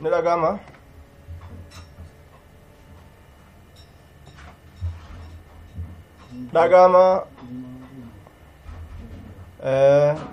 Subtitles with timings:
[0.00, 0.60] ni dhagama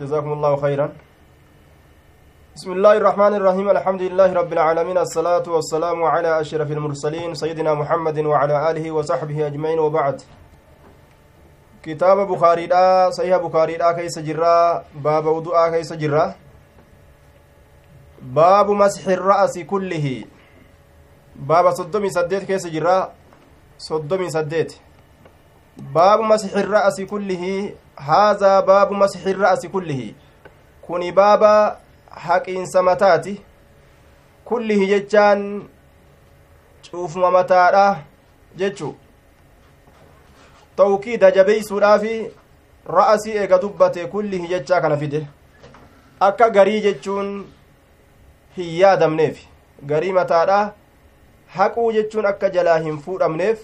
[0.02, 0.88] جزاكم الله خيرا
[2.56, 8.18] بسم الله الرحمن الرحيم الحمد لله رب العالمين الصلاة والسلام على أشرف المرسلين سيدنا محمد
[8.20, 10.21] وعلى آله وصحبه أجمعين وبعد
[11.84, 16.43] كتاب بخاري دا صحيح بخاري دا كيس جرا باب وضوء كيس جرا۔
[18.24, 20.26] باب مسح الرأس كله
[21.36, 23.11] باب صدمي سديت كيس جرا
[23.78, 24.74] صدمي سديت
[25.78, 30.14] باب مسح الرأس كله هذا باب مسح الرأس كله
[30.82, 31.83] كوني بابا
[32.14, 33.42] haqiinsa mataati
[34.45, 35.64] kullihi jechaan
[36.92, 38.03] cuufuma mataadha
[38.55, 38.95] jechu
[40.75, 42.16] tawkiida jabeeysuudhaafi
[42.97, 45.28] ra'asii eega dubbate kullihi jechaa kana fide
[46.19, 47.30] akka garii jechuun
[48.58, 49.44] hin yaadamneef
[49.92, 50.59] garii mataadha
[51.56, 53.64] haquu jechuun akka jalaa hin fuudhamneef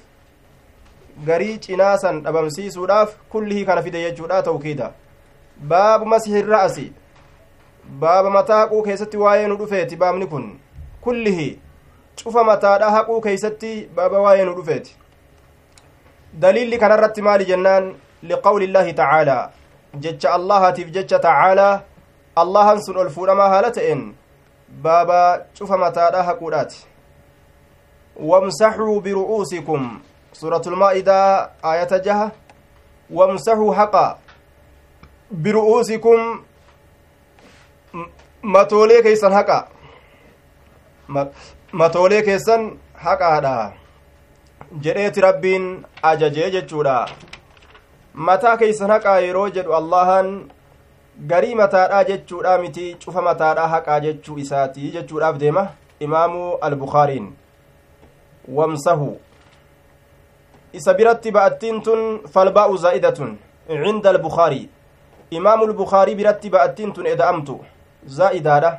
[1.25, 4.91] garii cinaasan dhabamsiisuudhaaf kullihii kana fide jechuudha tawkiida
[5.73, 6.91] baabu masihi ra'asi
[8.03, 10.45] baaba mataa haquu keessatti waa'ee nu dhufeeti baabni kun
[11.01, 11.47] kullihi
[12.23, 14.95] cufa mataadha haquu keeysatti baaba waa'ee nu dhufeeti
[16.41, 17.93] daliilli kanarratti maali jennaan
[18.31, 19.43] liqawli illaahi tacaalaa
[20.05, 21.81] jecha allahatiif jecha tacaalaa
[22.35, 24.03] allahan sun ol fuudhamaa haala ta'een
[24.83, 26.85] baaba cufa mataadha haquudhaati
[28.15, 30.01] wamsaxuu biru'uusikum
[30.33, 32.31] suuratulmaa'idaa aayata jaha
[33.09, 34.17] wamsaxuu haqa
[35.33, 36.43] biru'uusikum
[38.41, 39.67] matoolee keessan haqa
[41.71, 42.71] matoolee keessan
[43.05, 43.71] haqaadha
[44.85, 45.65] jedheeti rabbiin
[46.11, 47.07] ajajee jechuudha
[48.13, 50.51] mataa keessan haqaa yeroo jedhu allahan
[51.27, 55.67] garii mataadhaa jechuudha miti cufa mataadhaa haqaa jechuu isaati jechuudhaaf deema
[55.99, 57.33] imaamu albukaariin
[58.47, 59.19] wamsahu
[60.73, 63.37] isa biratti ba'attiin tun falbaa'u zaa'idatun
[63.67, 64.69] cinda albukaarii
[65.31, 67.59] imaamu albukaarii biratti ba'attiin tun eda'amtu
[68.05, 68.77] zaa'idaadha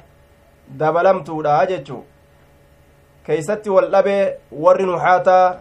[0.79, 2.05] dabalamtuudha jechuu
[3.27, 4.17] keeysatti wal dhabe
[4.53, 5.56] warri nuxaataa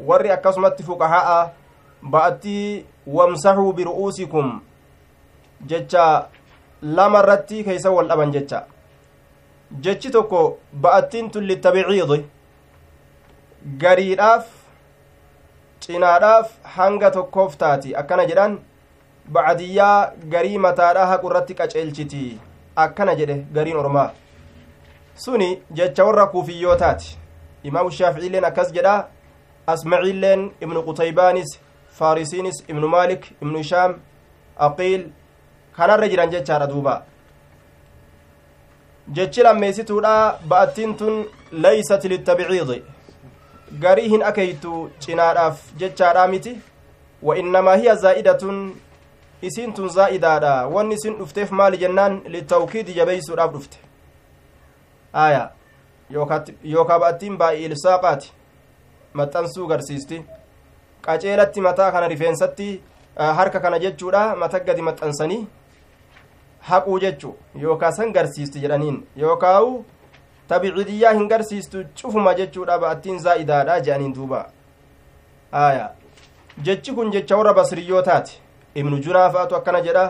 [0.00, 1.50] warri akkasumatti fuqaha'a
[2.02, 4.60] ba'attii wamsaxuu biru'uusikum
[5.72, 6.04] jecha
[6.98, 8.60] lama irratti keeysa wal dhaban jecha
[9.86, 10.42] jechi tokko
[10.86, 12.24] ba'attiin tun litabiciidi
[13.84, 14.46] gariidhaaf
[15.86, 18.58] cinaadhaaf hanga tokkoof taati akkana jedhan
[19.36, 22.22] bacdiyyaa garii mataadhaa haqu irratti qaceelchiti
[22.84, 24.08] akkana jedhe gariin ormaa
[25.24, 25.50] suni
[25.80, 27.18] jecha warra kuufiyyootaati
[27.70, 28.94] imaamu shaaficiilleen akkas jedha
[29.74, 31.58] asmaciilleen ibnu qutaybaanis
[31.98, 33.94] faarisiinis ibnu maalik ibnu ishaam
[34.68, 35.04] aqiil
[35.76, 36.94] kanarra jiran jechaadha duuba
[39.16, 40.12] jechi lammeessituudha
[40.48, 42.82] ba'attiin tun leeysat littabiciidi
[43.80, 46.54] garii hin akeeytu cinaadhaaf jechaadha miti
[47.22, 48.60] wa innamaa hiya zaa'idatun
[49.42, 53.78] isiin tun zaa'idaadha wanni isin dhufteef maali jennaan litawkiidi jabeeysuudhaaf dhufte
[55.24, 55.50] aya
[56.10, 58.32] yookaa ba'attiin baay'ee ilsaaqaati
[59.20, 60.22] maxxansuu garsiisti
[61.06, 62.70] qaceelatti mataa kana rifeensatti
[63.40, 65.46] harka kana jechuudha mata gadi maxxansanii
[66.68, 69.84] haquu jechu yookaa san garsiisti jedhaniin yookaawu
[70.48, 74.40] tabicidiyyaa hin garsiistu cufuma jechuudha ba'attiin zaa'idaadha jedhaniin duuba
[75.52, 75.90] aya
[76.68, 78.40] jechi kun jecha warra basriyyootaati
[78.74, 80.04] ibnu junaa fa'atu akkana jedha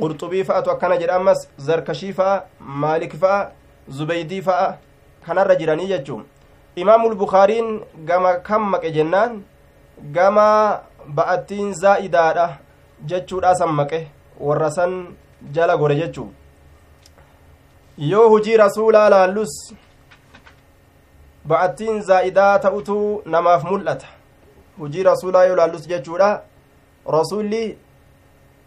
[0.00, 2.42] qurxubii fa'atu akkana jedha ammas zarkashii fa'a
[2.84, 3.40] maalik fa'a
[3.98, 4.68] zubeydii fa'a
[5.26, 6.24] kanarra jiranii jechuun
[6.76, 7.16] imaamul
[8.06, 9.42] gama kam maqe jennaan
[10.12, 10.46] gama
[11.06, 12.48] ba'attiin zaa'idaadha
[13.06, 14.06] jechuudha san maqe
[14.40, 15.16] warra san
[15.52, 16.32] jala gore jechuu
[17.98, 19.74] yoo hujii rasuulaa laallus
[21.48, 24.06] ba'attiin zaa'idaa ta'utu namaaf mul'ata
[24.78, 26.42] hujii rasuulaa yoo laallus jechuudha
[27.16, 27.78] rasuulli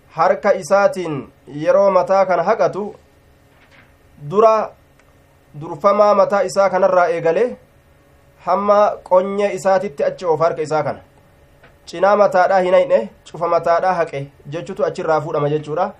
[0.09, 1.33] harka isaatiin
[1.63, 2.95] yeroo mataa kana haqatu
[4.29, 4.69] dura
[5.61, 7.57] durfamaa mataa isaa kanarraa eegale
[8.45, 8.79] hamma
[9.09, 10.99] qonyee isaatitti achi oof harka isaa kana
[11.85, 15.93] cinaa mataadhaa hin hayne cufa mataadhaa haqe jechutu achirraa fuudhama jechuudha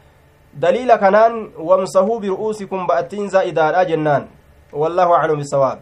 [0.53, 4.27] daliila kanaan wamsahuu biru'uusikum ba'attiin zaa'idaadha jennaan
[4.73, 5.79] wallaahu aclamu bisawaab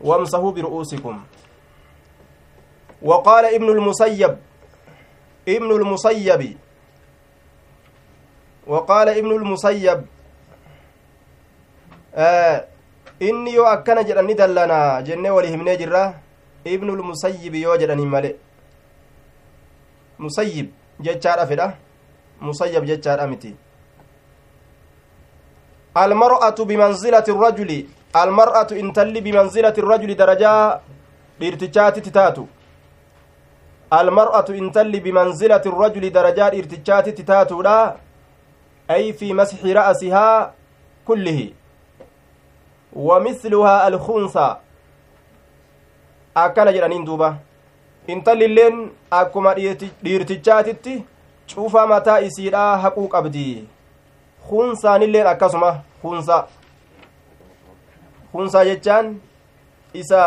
[0.00, 1.22] wamsahuu biru'uusikum
[3.02, 4.36] وقال ابن المسيب
[5.48, 6.56] ابن المسيب
[8.66, 10.00] وقال ابن المسيب
[12.14, 12.64] آه
[13.22, 16.14] yoo akkana jedhani dallanaa jennee wali himnee jirra
[16.64, 18.36] ibnul musayyib yoo jedhani male
[20.18, 20.68] musayyib
[21.00, 21.76] jechaadha fedha
[22.48, 23.52] musayyab jechaadha miti
[26.02, 27.78] almar'atu bimanzilati rajuli
[28.22, 30.80] almar'atu intalli bimanzilati irrajuli darajaa
[31.40, 32.44] dhiirtichaatitti taatu
[34.00, 37.76] almar'atu intalli bimanzilati irrajuli darajaa dhiirtichaatitti taatuudha
[38.96, 40.38] ay fi masxi ra'asihaa
[41.10, 41.48] kullihi
[42.96, 44.48] ومثلها الخنثى
[46.34, 47.28] akkana jedhaniin duuba
[48.06, 50.94] intalli illeen akkuma dhiirtichaatitti
[51.54, 53.68] cufa mataa isiidhaa haquu qabdi.
[54.50, 55.70] Hunsaanilleen akkasuma
[56.02, 56.36] hunsa
[58.32, 59.08] hunsaa jechaan
[60.02, 60.22] isa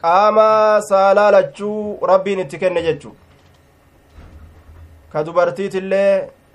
[0.00, 0.48] qaama
[0.88, 3.16] saalaalachuu rabbiin itti kenne jechu.
[5.12, 6.12] Ka dubartiitillee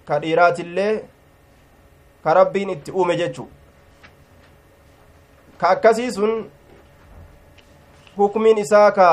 [0.07, 0.93] ka dhiiraatillee
[2.23, 3.47] ka rabbiin itti uume jechu.
[5.57, 6.35] Ka akkasii sun
[8.17, 9.09] hukmiin isaa ka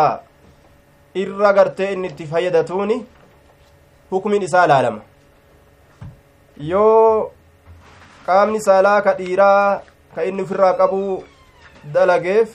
[1.14, 2.98] irra gartee inni itti fayyadatuuni
[4.10, 5.00] hukmiin isaa laalama
[6.70, 7.30] yoo
[8.26, 9.82] qaamni saalaa ka dhiiraa
[10.14, 11.02] ka inni ofirraa qabu
[11.94, 12.48] dalageef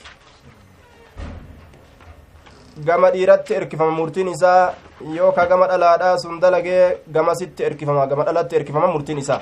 [2.87, 4.73] gama dhiiratti erkifama murtiin isaa
[5.17, 6.83] yoo ka gama dhalaadhaa sun dalagee
[7.17, 9.41] gamasitti erkifama gama dhalatti erkifama murtiin isaa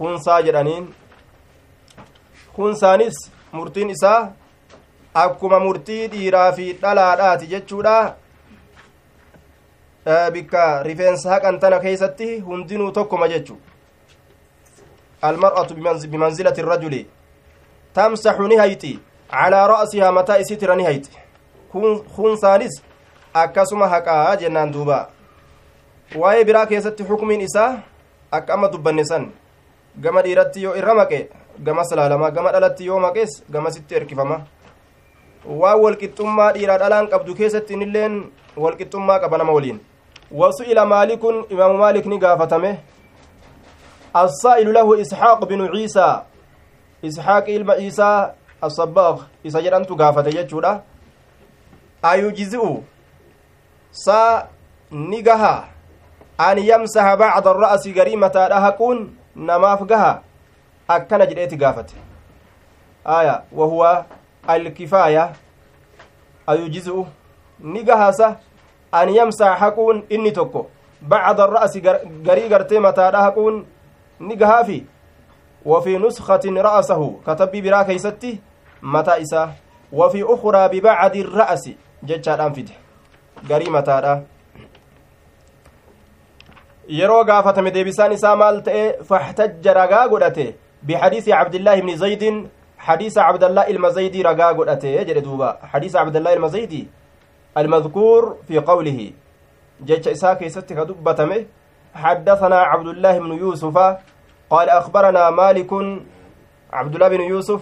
[0.00, 0.88] hunsaa jedhaniin
[2.58, 3.16] hunsaanis
[3.52, 4.20] murtiin isaa
[5.24, 7.96] akkuma murtii dhiiraa fi dhalaadhaati jechuudha
[10.32, 13.56] bikka rifeensa haqan tana keeysatti hundinuu tokkoma jechu
[15.22, 15.74] almar'atu
[16.10, 17.06] bimanzilati irrajuli
[17.94, 19.00] tamsaxu ni hayti
[19.30, 21.10] calaa ra'sihaa mataa isitira ni hayti
[22.16, 22.82] hunsaanis
[23.34, 25.10] akkasuma haqaa jennaan duuba
[26.16, 27.82] waa'ee biraa keessatti xukmiin isaa
[28.32, 29.30] akka amma dubbanne san
[30.00, 31.28] gama dhiiratti yoo irra maqe
[31.60, 34.40] gamas laalama gama dhalatti yoo maqes gamasitti erkifama
[35.46, 38.20] waan walqixxummaa dhiiraa dhalaan qabdu keessatti inilleen
[38.56, 39.80] walqixxummaa qaba nama waliin
[41.78, 42.78] maalik ni gaafatame
[44.14, 46.24] assaa'ilu lahu isxaaq binu ciisaa
[47.02, 48.30] isxaaqi ilma ciisaa
[48.62, 50.82] asabbaaq isa jedhantu gaafate jechuudha
[52.02, 52.84] ayujizi'u
[53.90, 54.46] saa
[54.90, 55.68] ni gaha
[56.38, 60.22] an yamsaha bacda arra'asi garii mataadha haquun namaaf gaha
[60.88, 61.94] akkana jedheeti gaafate
[63.04, 64.06] aya wahuwa
[64.46, 65.32] alkifaaya
[66.46, 67.06] ayujizi'u
[67.60, 68.36] ni gahasa
[68.92, 70.66] an yamsaha haquun inni tokko
[71.02, 71.80] bacda arra'asi
[72.28, 73.64] garii gartee mataadha haquun
[74.20, 74.84] ni gahaafi
[75.64, 78.38] وفي نسخة رأسه كتب برا كيستي
[78.82, 79.52] متى إسا
[79.92, 81.70] وفي أخرى ببعد الرأس
[82.02, 82.74] جتشار أنفده
[83.50, 84.22] غري متى
[86.88, 90.46] yeroo gaafatame deebisaan isaa maal ta'e faxtajja ragaa godhate
[90.88, 92.40] bixadiisi cabdillaahi ibni zaydin
[92.86, 96.82] xadiisa cabdallaa ilma zaydii ragaa godhate jedhe duuba xadiisa cabdallaa ilma zaydii
[98.48, 99.14] fi qawlihi
[99.80, 101.46] jecha isaa keessatti ka dubbatame
[101.94, 103.76] حدثنا عبد الله بن يوسف
[104.50, 105.70] قال أخبرنا مالك
[106.72, 107.60] عبد الله بن يوسف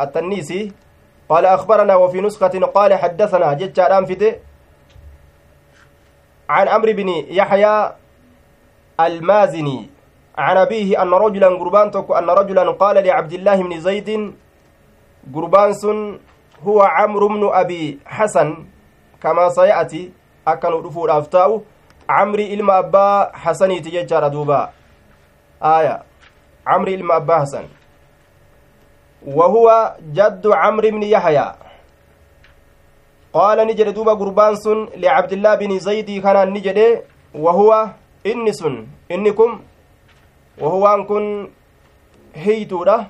[0.00, 0.72] التنيسي
[1.28, 4.34] قال أخبرنا وفي نسخة قال حدثنا جج أنفته
[6.48, 7.92] عن عمرو بن يحيى
[9.00, 9.90] المازني
[10.38, 14.34] عن أبيه أن رجلا قربان أن رجلا قال لعبد الله بن زيد
[15.34, 16.18] قربان
[16.62, 18.48] هو عمرو بن أبي حسن
[19.22, 20.12] كما سيأتي
[20.48, 21.62] أكن رفور أفتاو
[22.08, 24.70] عمري إلما أبا حسني تججر دوبا
[25.62, 26.02] آية
[26.66, 27.64] عمرو إلما أبا حسن
[29.26, 31.54] وهو جد عمرو بن يحيى
[33.32, 34.54] قال نجد دوبا قربان
[34.96, 37.02] لعبد الله بن زيد كان نجد
[37.34, 37.88] وهو
[38.24, 39.60] inni kun
[40.60, 41.24] wahuwaan kun
[42.34, 43.06] heytuudha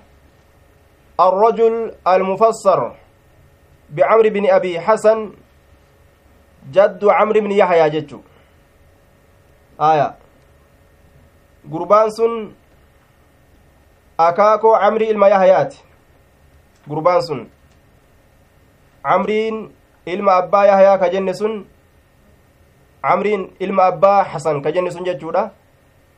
[1.19, 2.81] الرجل المفسر
[3.91, 5.35] بعمر بن أبي حسن
[6.73, 8.21] جد عمرو بن يحيى جتشو
[9.81, 10.09] آية
[11.73, 12.33] قربان سن
[14.21, 15.75] أكاكو عمري إلما يحيات
[16.91, 17.41] قربان سن
[19.05, 19.57] عمرين
[20.09, 21.55] إلما أبا يحيى كجن سن
[23.03, 25.51] camriin ilma abbaa hasan ka jenne sun jechuudha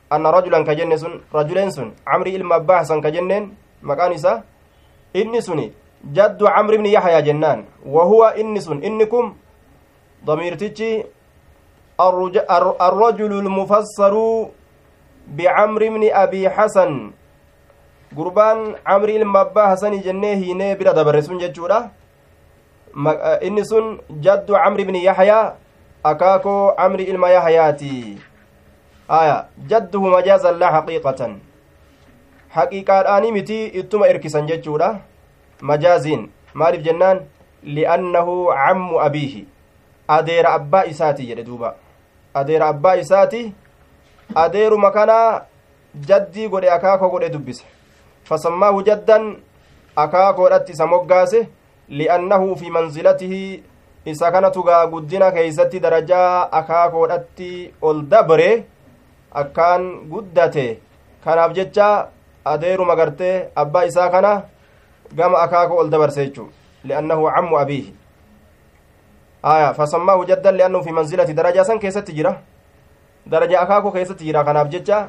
[0.09, 4.41] anna rajulan ka jenne sun rajuleen sun camrii ilma abbaa hasan ka jenneen maqaan isaa
[5.13, 5.71] inni suni
[6.17, 9.33] jaddu camri ibni yaxyaa jennaan wahuwa inni sun inni kun
[10.25, 11.05] damiirtichi
[12.01, 14.13] الرجل المفسر
[15.37, 17.11] بعمر بن أبي حسن
[18.11, 21.91] abbaa hasanii jennee hiinee bira dabarre sun jechuudha
[23.41, 25.55] inni sun jaddu camri ibni yaxyaa
[26.03, 28.19] akaakoo camri ilma yahayaati
[29.07, 31.39] aya jadduhu majaazan laa haqiiqatan
[32.55, 34.89] haqiiqaadhaanii miti ittuma irkisan jechuudha
[35.61, 37.23] majaaziin maaliif jennaan
[37.63, 39.47] li'annahu cammu abiihi
[40.17, 41.75] adeera abbaa isaati jedhe duuba.
[42.33, 43.41] Adeera abbaa isaati
[44.43, 45.41] adeeruma kanaa
[46.07, 47.65] jaddii godhe akaakoo godhe dubbise.
[48.23, 49.25] Fasammaahu jaddan
[50.03, 51.39] akaakoodhatti isa moggaase
[51.89, 53.63] li'annahu fi manzilatihi
[54.05, 57.51] isa kanatu gaa guddina keeysatti darajaa akaakoodhatti
[57.81, 58.49] ol dabre
[59.31, 60.67] akkaan guddate.
[61.23, 61.87] Kanaaf jecha
[62.45, 64.31] adeeruma gartee abbaa isaa kana
[65.15, 66.49] gama akaakoo ol dabarse jechuu
[66.83, 68.00] li'annahu cammu abiihi
[69.43, 72.41] fi manzilati darajaa san keessatti jira
[73.29, 75.07] daraja akaakoo keessatti jira kanaaf jecha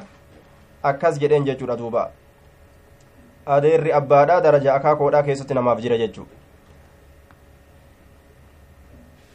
[0.83, 2.11] akkas jedheen jechuudha duuba
[3.45, 6.25] adeerri abbaadha daraja akaakoodha keessatti namaaf jira jechuu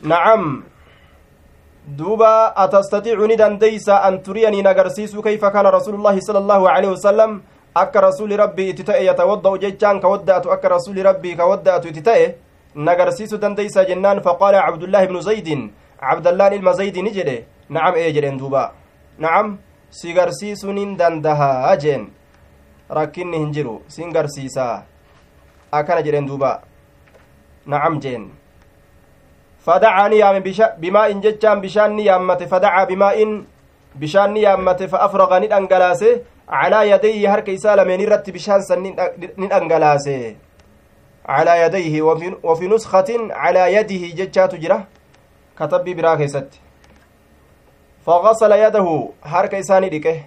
[0.02, 0.64] nacam
[1.96, 7.40] duuba atastatiicu ni dandeeysa an turiyanii nagarsiisuu kayfa kaana rasuulu llaahi sala allaahu aleyhi wasalam
[7.74, 12.02] akka rasuuli rabbii itti ta'e yatawadda'u jechaan ka wadda'atu akka rasuuli rabbii ka wadda'atu itti
[12.02, 12.34] ta'e
[12.86, 15.62] nagarsiisu dandeeysa jennaan faqaala cabdullaahi ibnu zaydin
[16.00, 17.36] cabdallaan ilma zaydi ni jedhe
[17.74, 18.62] nacam ee jedhen duuba
[19.24, 19.58] nacam
[19.98, 22.02] si garsiisunin dandahaa jeen
[22.98, 24.74] rakkinni hin jiru sin garsiisaa
[25.78, 26.52] akkana jedhen duuba
[27.66, 28.24] nacam jeen
[29.68, 30.36] فدعا نيام
[30.82, 33.18] بماء جتان بشان نيامته فدعا بماء
[34.00, 36.12] بشان نيامته فأفرغ ندنغلاسه
[36.48, 38.80] على يديه هرك إسالمين رت بشان سن
[39.42, 40.22] ندنغلاسه
[41.28, 42.02] على يديه
[42.42, 44.86] وفي, نسخة على يده جتات جرة
[45.58, 46.48] كتب براكيست
[48.06, 50.24] فغسل يده هرك إساني ديكه.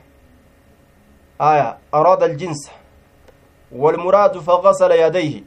[1.41, 2.71] آية أراد الجنس.
[3.71, 5.43] والمراد فغسل يديه.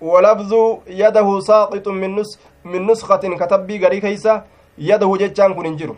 [0.00, 0.52] ولفظ
[0.86, 4.44] يده ساقط من نس من نسخة كتبي غري كيسا
[4.78, 5.96] يده جتان كن انجرو.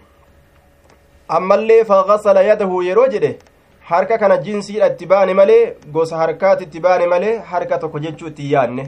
[1.31, 3.37] أما اللي فغسل يده يرو جده
[3.91, 5.65] harka kana jinsiidha itti baane malee
[5.97, 8.85] gosa harkaati itti baane malee harka tokko jechuu itti yaanne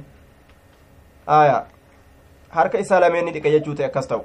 [1.38, 1.58] aya
[2.56, 4.24] harka isaa lameenni dhiqe jechuu ta'e akkas ta'u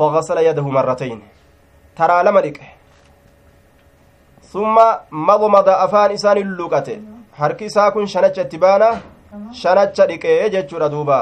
[0.00, 1.20] fagasala yadahu marratayn
[2.00, 2.66] taraa lama dhiqe
[4.52, 4.86] summa
[5.30, 6.94] madmada afaan isaani lulluqate
[7.40, 8.88] harki isaa kun shanacha itti baana
[9.62, 11.18] shanacha dhiqee jechuudha duuba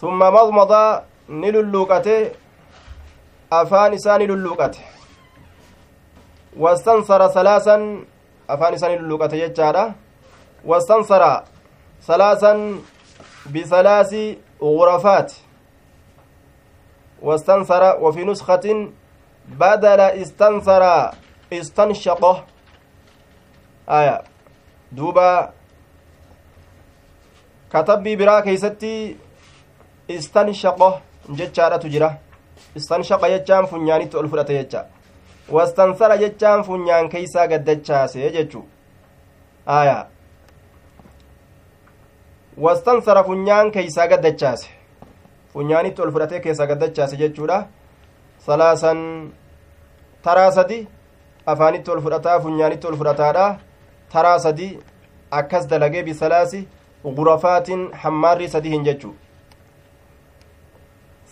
[0.00, 0.82] summa madmada
[1.28, 2.16] ni lulluuqate
[3.60, 4.80] afaan isaa ni lulluuqate
[6.58, 8.06] wastansara salaasan
[8.48, 9.94] afaan isaa ni lulluuqate jechaadha
[10.64, 11.44] wastansara
[12.00, 12.82] salaasan
[14.62, 15.32] غرفات
[18.02, 18.88] وفي نسخة
[19.48, 21.10] بدل استنثر
[21.52, 22.44] استنشقه
[23.88, 24.22] آية
[24.92, 25.50] دوبا
[30.08, 31.00] istanshaqa
[31.38, 32.08] jechaadhatu jira
[32.78, 34.80] istanshaqa jechaan funyaanitti ol fudhate jecha
[35.52, 38.64] wastansara jechaan funyaan keeysaa gaddachaase jechu
[39.66, 40.06] aya
[42.66, 44.68] wastansara funyaan keeysaa gaddachaase
[45.52, 47.58] funyaanitti ol fudhatee keessaa gaddachaase jechuudha
[48.46, 49.02] salaasan
[50.22, 50.80] taraa sadi
[51.54, 53.46] afaanitti ol fudhataa funyaanitti ol fudhataadha
[54.12, 54.68] taraa sadi
[55.30, 56.68] akkas dalagee bisalaasi
[57.20, 59.14] gurafaatin hammaarri sadihin jechu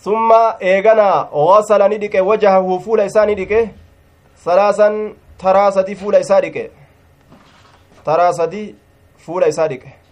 [0.03, 3.69] summa eeganaa غسل ni dhiqe wajahahu fuula isaa ni dhiqe
[4.45, 6.71] sadi fuula isaa dhiqe
[8.05, 8.75] taraa sadi
[9.25, 10.05] fuula isaa dhiqe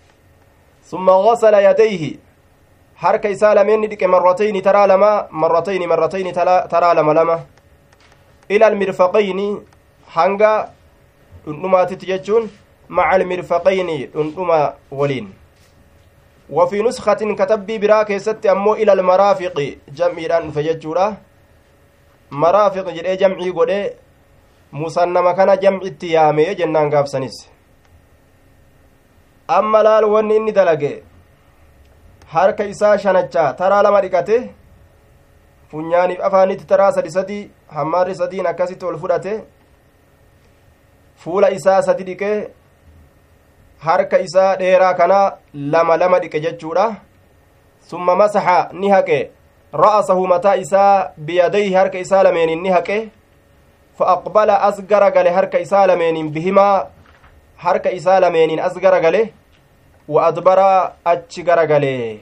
[0.90, 2.18] summa غسل يديه
[3.56, 7.40] lameen ni dhiqe marratayni taraa lama marratayni marratayni taraa lama lama
[8.50, 9.48] ila almirfaqayni
[10.16, 10.70] hanga
[11.46, 12.50] dhundhumaatitti jechuun
[12.90, 15.34] maca almirfaqayni dhundhuma waliin
[16.50, 21.18] وفي نسخة كتبي برا كيست أمو إلى المرافق جمعي الآن فججورا
[22.32, 23.94] مرافق جري جمعي قولي
[25.38, 27.50] كان جمع التيامي جنان قاب سنس
[29.50, 31.14] أما لال ون إني دلقي
[32.34, 34.38] harka isaa shanachaa taraa lama dhiqate
[35.72, 37.38] funyaaniif afaanitti taraa sadi sadi
[37.76, 39.34] hammaarri sadiin akkasitti ol fudhate
[41.26, 42.36] fuula isaa sadi dhiqee
[43.88, 45.20] harka isaa dheeraa kana
[45.76, 46.88] lama lama dhiqe jechuudha
[47.92, 49.20] summa masaxa ni haqe
[49.84, 50.92] ra'asahu mataa isaa
[51.30, 52.98] biyadayhi harka isaa lameeniin ni haqe
[54.00, 56.88] harka isaa lameeniin bihimaa
[57.58, 59.34] harka isaa lameeniin as gara gale
[60.08, 62.20] wa adbara achi gara gale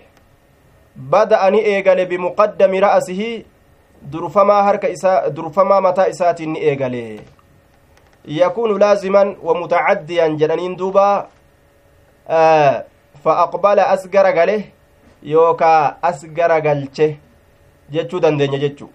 [0.96, 3.46] bada'a ni eegale bimuqaddami ra'asihi
[4.12, 7.20] durfamaa harka isaa durfamaa mataa isaatiin ni eegale
[8.26, 11.28] yakuunu laaziman wa mutacaddiyan jedhaniin duuba
[13.24, 14.72] fa'aqbala as garagale
[15.24, 17.18] yookaa as garagalche
[17.90, 18.90] jechuu dandeenya jechu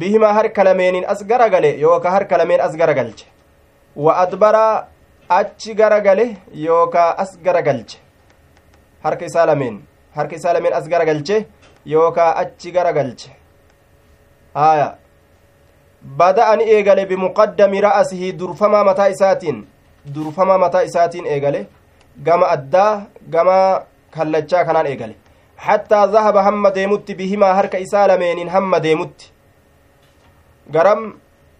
[0.00, 3.26] bihima harka lameeniin as garagale yookaa harka lameen as garagalche
[4.04, 4.64] wa adbara
[5.38, 6.26] achi garagale
[6.66, 7.98] yookaa as garagalche
[9.04, 9.76] harka isaa lameen
[10.16, 11.36] harka isaa lameen as garagalche
[11.94, 13.30] yookaa achi garagalche
[14.54, 14.88] haya
[16.20, 19.58] bada'a ni eegale bimuqaddami ra'asihi durfamaa mataa isaatiin
[20.14, 21.60] durfamaa mataa isaatiin eegale
[22.26, 22.92] gama addaa
[23.34, 23.58] gama
[24.14, 25.14] kallachaa kanaan eegale
[25.66, 29.32] hattaa zahaba hamma deemutti bihimaa harka isaa lameeniin hamma deemutti
[30.70, 31.12] garam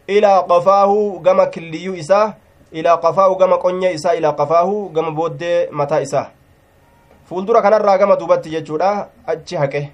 [0.06, 2.35] ilaa qafaahu gama killiyyuu isaa
[2.73, 6.26] ilaa qafaahu gama qonya isaa ilaa qafaahu gama booddee mataa isaa
[7.25, 9.90] fuuldura kanarraa gama duubatti jechuudha achi haqe.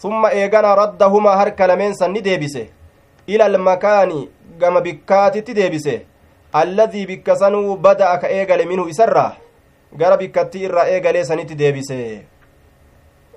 [0.00, 2.68] Summa eegana raddahumaa harka lameen sanni deebise.
[3.26, 6.06] Ila almakaani gama bikkaatitti deebise.
[6.52, 9.32] Alladii bikka sanuu bada'a ka eegale minhu isarraa
[9.96, 12.26] gara bikkattii irraa eegalee sanitti deebise.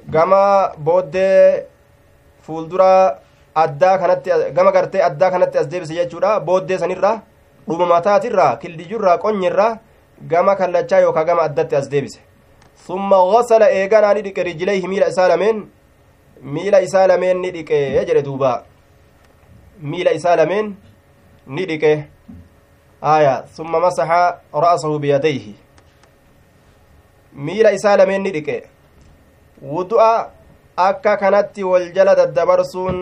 [0.10, 1.66] Gama booddee
[2.42, 3.20] fuuldura
[3.63, 7.18] addaa kanatti gama gartee addaa kanatti as deebise jechuudha booddee sanirraa
[7.68, 9.72] dhuma mataatirraa kildiyyurraa qonyirraa
[10.32, 12.20] gama kallachaa yookaa gama addatti as deebise
[12.88, 15.58] summa gasala eeganaa ni dhiqe rijlayhi miila isaa lameen
[16.56, 18.51] miila isaa lameen ni dhiqe jedhe duuba
[19.92, 20.75] miila isaa lameen
[21.48, 21.92] ni dhiqe
[23.01, 24.22] aya summa masaxa
[24.66, 25.56] ra'sahu biyadayhi
[27.34, 28.58] miila isaa lameen ni dhiqe
[29.74, 30.13] wudu'a
[30.78, 32.98] akka kanatti wal jala daddabarsuun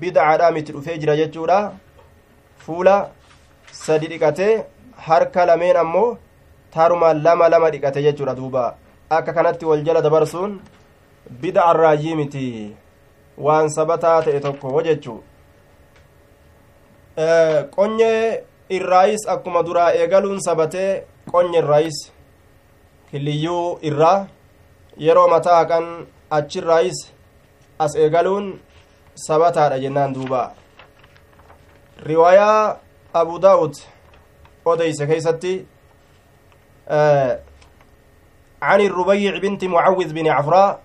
[0.00, 1.58] bid'aadhaa miti dhufee jira jechuudha.
[2.64, 2.96] Fuula
[3.84, 4.64] sadi dhiqatee
[5.06, 6.18] harka lameen ammoo
[6.74, 8.64] taruma lama lama dhiqate jechuudha duuba.
[9.10, 10.60] Akka kanatti wal jala dabarsuun
[11.42, 12.46] bid'a irraayyii miti.
[13.38, 15.20] Waan sabataa ta'e tokko jechuu.
[17.76, 18.44] Qonyee
[18.76, 21.98] irraayis akkuma duraa eegaluun sabatee qonye irraayis.
[23.10, 24.26] Killiyyuu irraa
[24.98, 25.86] yeroo mataa haqan
[26.30, 26.98] achirraayis
[27.78, 28.46] as eegaluun
[29.16, 30.54] sabataadha jennaan duuba.
[32.06, 32.76] Riwaayaa
[33.14, 33.74] abu daawud
[34.64, 35.66] odeyse keeysatti
[38.62, 40.80] عن الربيع بنت معوذ بن عفراء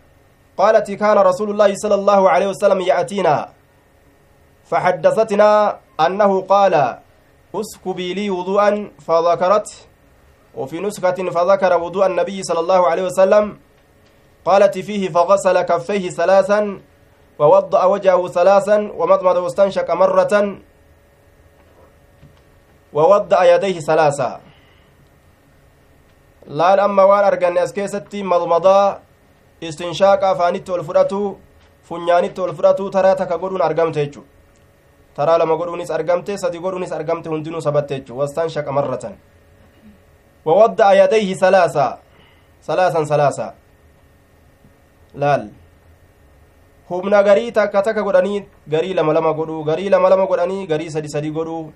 [0.58, 3.50] قالت كان رسول الله صلى الله عليه وسلم يأتينا
[4.66, 6.98] فحدثتنا أنه قال
[7.56, 9.68] اسكبي لي وضوءا فذكرت
[10.56, 13.58] وفي نسخة فذكر وضوء النبي صلى الله عليه وسلم
[14.46, 16.80] قالت فيه فغسل كفيه ثلاثا
[17.40, 20.34] ووضأ وجهه ثلاثا ومضمض واستنشق مرة
[22.94, 24.32] ووضأ يديه ثلاثا
[26.48, 29.00] laal amma waan arganne as keessatti madmadaa
[29.62, 31.38] istinshaaqa afaanitti ol fudhatu
[31.88, 34.26] funyaanitti ol fudhatu taraa takka godhuun argamte jechu
[35.16, 39.14] taraa lama godhuunis argamte sadi godhuunis argamte hundinuu sabatte jechu wastanshaqa marratan
[40.46, 41.86] wawadda'a yadayhi salaasa
[42.62, 43.54] salaasan salaasa
[45.14, 45.44] laal
[46.92, 51.10] humna garii takka takka godhanii garii lama lama godhuu garii lama lama godhanii garii sadi
[51.10, 51.72] sadi godhuu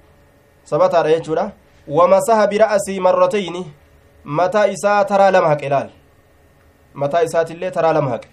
[0.72, 1.46] sabataadha jechuudha
[1.88, 3.62] wamasaha bira'asii marratayni
[4.24, 5.90] mataa isaa taraa lama haqe laal
[6.94, 8.30] mataa isaatillee taraa lama haqe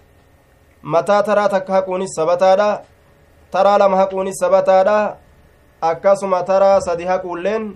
[0.83, 2.69] mataa taraa takka haquunis sabataadha
[3.51, 5.17] taraa lama haquunis sabataadha
[5.91, 7.75] akkasuma taraa sadi haquulleen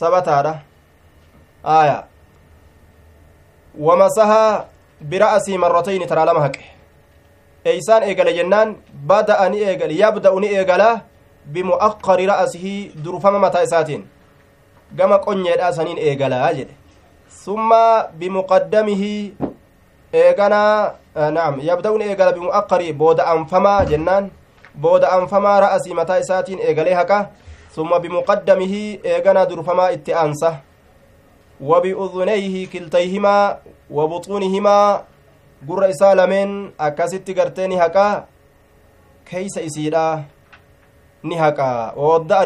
[0.00, 0.52] sabataadha
[1.64, 2.04] aya
[3.88, 4.66] wamasaha
[5.14, 6.79] bira'asii marratayni taraa lama haqe
[7.64, 11.02] eeysaan eegale jennaan bada'a ni eegale yabda'u ni eegala
[11.52, 14.04] bimu'aqqari ra'asihi durfama mataa isaatiin
[14.96, 16.74] gama qonyeedhaa saniin eegalaa jedhe
[17.44, 19.34] summa bimuqaddamihi
[20.12, 20.94] eeganaa
[21.36, 24.30] naam yabda'uun eegala bimu'aqqari booda anfamaa jennaan
[24.80, 27.18] booda anfamaa ra'asii mataa isaatiin eegalee haqa
[27.74, 30.50] summa bimuqaddamihi eeganaa durfamaa itti aansa
[31.60, 33.56] wabi'udunayhi kiltayhimaa
[33.90, 35.02] wabuxuunihimaa
[35.66, 38.26] gurra isaa lameen akkasitti gartee ni haqaa
[39.30, 40.04] keeysa isiidha
[41.22, 42.44] ni haqaa wawadda'a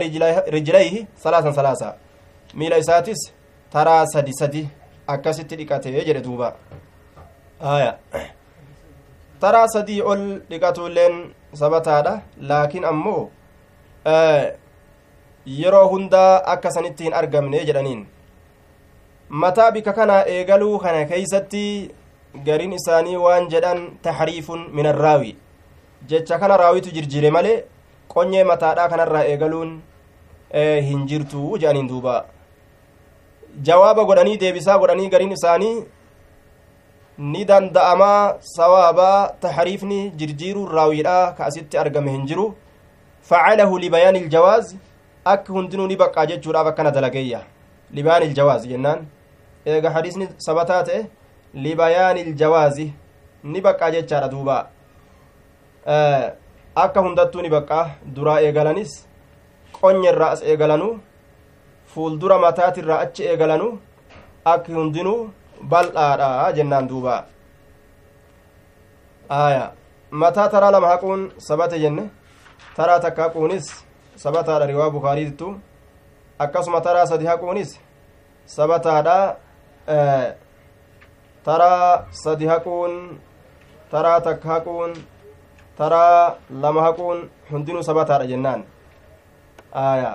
[0.56, 1.94] rijlayhi salaasan salaasa
[2.54, 3.20] miila isaatis
[3.76, 4.62] taraa sadi sadi
[5.14, 6.48] akkasitti dhiqatee jedhe duuba
[7.76, 7.92] aya
[9.40, 11.16] taraa sadii ol dhiqatuilleen
[11.62, 12.12] sabataadha
[12.50, 13.22] laakiin ammoo
[15.60, 18.06] yeroo hundaa akka sanitti hin argamne jedhaniin
[19.42, 21.64] mataa bika kana eegaluu kana keeysatti
[22.42, 25.36] gariin isaanii waan jedhan taxriifun min arraawi
[26.08, 27.64] jecha kana raawitu jirjire malee
[28.14, 29.70] qonyee mataadhaa kanarraa eegaluun
[30.88, 32.24] hin jirtu jedhaniin duuba.
[33.62, 35.84] Jawaaba godhanii deebisaa godhanii gariin isaanii
[37.18, 42.54] ni danda'amaa sawaabaa taxriifni jirjiiruun raawiidha ka asitti argame hin jiru.
[43.22, 44.74] Facalahu libayaani iljawaaz
[45.24, 47.40] akka hundinuu ni baqqaa jechuudhaaf akkana dalageeyya.
[47.92, 49.06] Libayaani iljawaaz jennaan.
[49.66, 51.06] Eega hadiisni sabataa ta'e
[51.54, 52.92] libayaani iljawaazi.
[53.44, 54.56] Ni baqqaa jechaadha duuba.
[56.76, 58.92] Akka hundattuu ni baqqaa duraa eegalanis
[59.80, 60.98] qonyerraa as eegalanuu
[61.94, 63.78] fuuldura mataatirraa achi eegalanu
[64.44, 65.30] akki hundinuu
[65.70, 67.24] bal'aadha jennaan duuba.
[69.28, 69.72] Aya
[70.10, 72.10] mataa taraa lama haquun sabate jenne.
[72.76, 73.84] Taraa takka haquunis
[74.16, 75.60] sabataadha riwaa bukaariittu
[76.38, 77.80] akkasuma taraa sadi haquunis
[78.46, 79.36] sabataadha
[81.44, 82.92] taraa sadi haquun
[83.92, 84.92] taraa takka haquun
[85.78, 87.18] taraa lama haquun
[87.50, 88.60] hundinuu sabataadha jennaan
[89.86, 90.12] aya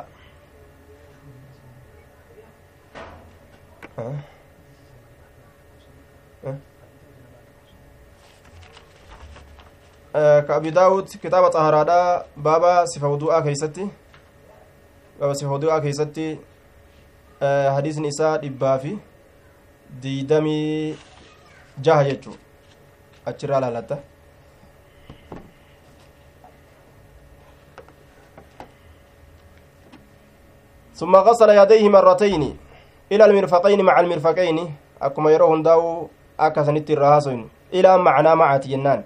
[10.47, 13.85] ka abi daawud kitaaba xaharaadha baaba sifa wudu'aa keeysatti
[15.19, 16.27] baaba sifa wudu'aa keeysatti
[17.75, 18.97] hadiisni isaa dhibbaa fi
[20.01, 20.97] diidamii
[21.81, 22.37] jaha jechuu.
[23.25, 23.97] Achirraa laalatta
[30.99, 32.57] ثم غسل يديه مرتين
[33.11, 39.03] إلى المرفقين مع المرفقين أكما يروهن داو أكسنت الرهاسين إلى معنى معة جنان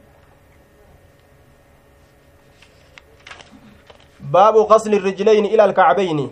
[4.19, 6.31] باب غسل الرجلين إلى الكعبين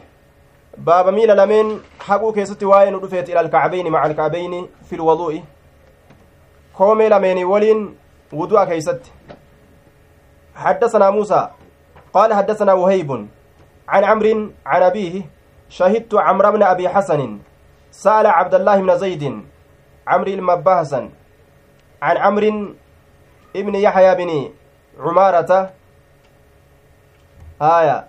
[0.78, 5.44] باب ميل لمن حقو كيست واين ودفت إلى الكعبين مع الكعبين في الوضوء
[6.78, 7.98] كومي لمن ولين
[8.34, 9.02] وضوء كيست
[10.56, 11.50] حدثنا موسى
[12.14, 13.28] قال حدثنا وهيب
[13.88, 15.22] عن عمرو عن أبيه
[15.70, 17.40] شهدت عمرو بن أبي حسن
[17.92, 19.44] سأل عبد الله بن زيد
[20.08, 21.10] عمرو المباهسا
[22.02, 22.76] عن عمرو
[23.56, 24.52] ابن يحيى بن
[25.00, 25.72] عمارة.
[27.62, 28.08] آية.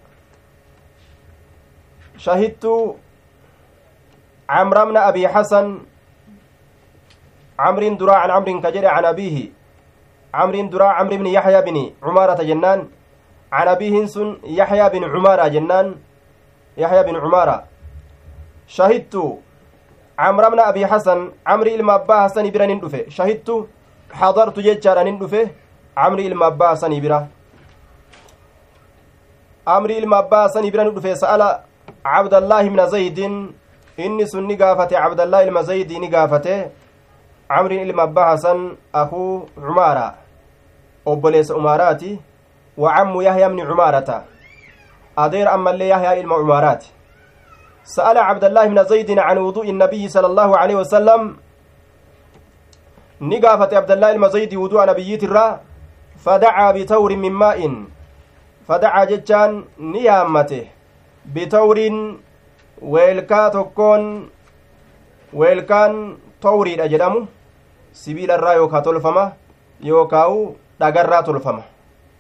[2.17, 2.65] شهدت
[4.49, 5.79] عمرو بن أبي حسن
[7.59, 9.49] عمرو درا عن عمرو كجري عن أبيه.
[10.35, 12.89] عمرو درا عمرو بن يحيى بن عمارة جنان.
[13.53, 15.95] عن أبيه سن يحيى بن عمارة جنان.
[16.77, 17.65] يحيى بن عمارة.
[18.67, 19.15] شهدت
[20.19, 23.49] عمرو بن أبي حسن عمرو إلما أبا حسن برا ندفه شهدت
[24.13, 25.51] حضرت جيتشارا ندفه
[25.97, 27.29] عمرو إلما أبا حسن برا.
[29.67, 31.43] عمرو إلما أبا حسن برا ندفه سأل
[32.05, 33.21] عبد الله بن زيد
[33.97, 36.71] inni sun ni gaafate cabdallaa ilma zaydii ni gaafate
[37.57, 40.15] camrin ilma abbaa hasan akuu cumaara
[41.07, 42.21] obboleessa umaaraati
[42.77, 44.23] wa cammu yahya bni cumaarata
[45.17, 46.91] adeer ammallee yahyaa ilma cumaaraati
[47.85, 51.37] سأل عبد الله بن زيد عن وضوء النبي صلى الله عليه وسلم
[53.21, 55.61] نقافة عبد الله بن زيد وضوء نبيت الرا
[56.25, 57.59] فدعا بتور من ماء
[58.69, 60.65] فدعا جتان نيامته
[61.27, 61.79] بتور
[62.83, 64.31] weelkaa tokkoon
[65.41, 67.27] weelkaan tawriidha jedhamu
[67.93, 69.25] sibiila irraa yookaa tolfama
[69.81, 71.63] yookaawu dhagarraa tolfama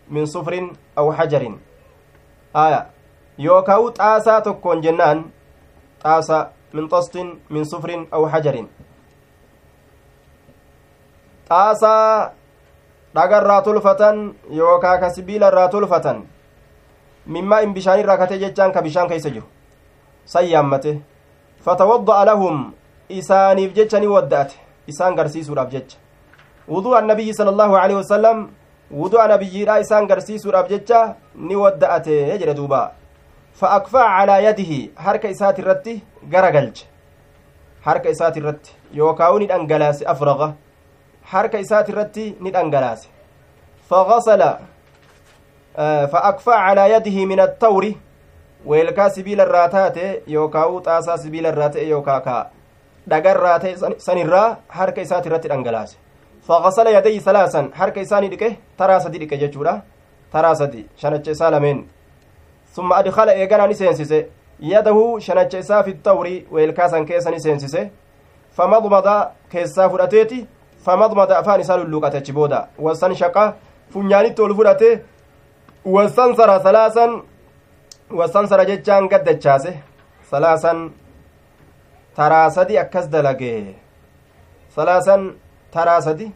[0.08, 1.56] min sufrin aw hajarin
[2.54, 2.86] aya
[3.38, 5.24] yookaawu xaasaa tokkoon jennaan
[6.02, 6.38] xaasa
[6.72, 8.68] min xostin min sufrin aw hajarin
[11.48, 12.32] xaasaa
[13.14, 16.22] dhagarraa tolfatan yookaa ka sibiila irraa tolfatan
[17.26, 19.46] mimmaa in bishaan irraa kate jechaan ka bishaan keeysa jiru
[20.34, 20.92] san yaammate
[21.64, 22.72] fatawadda'a lahum
[23.08, 25.98] isaaniif jecha ni wadda'ate isaan garsiisuudhaaf jecha
[26.68, 28.48] wudu'a annabiyyi sala allaahu aleyhi wasalam
[29.02, 31.00] wudu'a nabiyyiidha isaan garsiisuudhaaf jecha
[31.34, 32.82] ni wadda'ate jedhe duuba
[33.60, 35.94] fa akfa'a calaa yadihi harka isaati irratti
[36.34, 36.86] gara galche
[37.86, 40.52] harka isaati irratti yookaawu ni dhangalaase afraqa
[41.32, 43.08] harka isaati irratti ni dhangalaase
[43.88, 44.50] fagasala
[46.12, 47.92] fa akfa'a calaa yadihi min attawri
[48.66, 52.36] weelkaa sibiila irraa taate yookaa'u xaasaa sibiila irraa ta'e yookaa ka
[53.10, 53.74] dhagarraa ta'e
[54.06, 55.96] sanirraa harka isaati irratti dhangalaase
[56.48, 59.74] faqasala yadayhi salaasan harka isaanii dhiqe taraa sadi dhiqe jechuudha
[60.32, 61.84] taraa sadi shanacha isaa lameen
[62.76, 64.18] summa adkala eeganaa seensise
[64.72, 67.90] yadahu shanacha isaa fi tawri weelkaa san keessa ni seensise
[68.56, 69.16] famadmada
[69.52, 70.46] keessaa fudhateeti
[70.84, 73.44] famadmada afaan isaa lulluuqate achi booda wasan shaqa
[73.92, 74.88] funyaanitti ol fudhate
[75.94, 77.22] wasansara salaasan
[78.18, 79.72] wasansara jechaan gaddachaase
[80.30, 80.90] salaasan
[82.16, 83.74] taraa sadi akkas dalagee
[84.74, 85.22] salaasan
[85.74, 86.32] taraa sadi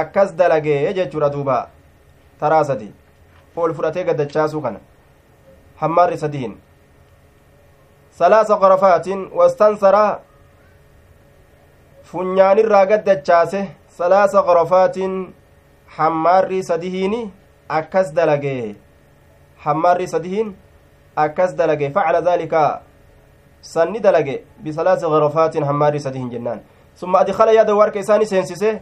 [0.00, 1.58] akkas dalagee jechuudha duuba
[2.40, 2.88] taraa sadi
[3.56, 4.80] ol fudhatee gaddachaasuu kana
[5.82, 6.54] hammaarri sadihin
[8.18, 10.04] salaasa qorafaatiin wastansara
[12.10, 13.60] funyaanirraa gaddachaase
[13.98, 15.14] salaasa qorafaatiin
[15.98, 17.20] hammaarri sadihiini
[17.78, 18.74] akkas dalagee
[19.64, 20.56] hammaarri sadihiin
[21.26, 22.62] akkas dalage facala daalika
[23.72, 26.60] sanni dalage bisalaasi garafaatin hammaarri sadihin jennaan
[27.02, 28.80] summa adkala yadahu harka isaani seensise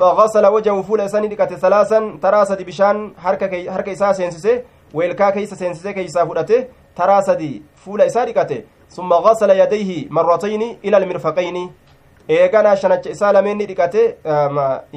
[0.00, 4.62] فغسل وجهه فول إساني دقت ثلاثا ترى سدي بشان حركة كي حركة إسا سينسسه
[4.94, 10.96] ويلكا كيسا سينسسه كيسا فودته ترى سدي فول إسا دقته ثم غسل يديه مرتين إلى
[10.96, 11.70] المرفقين
[12.28, 14.02] eegana shanacha isaa lameenni dhiqate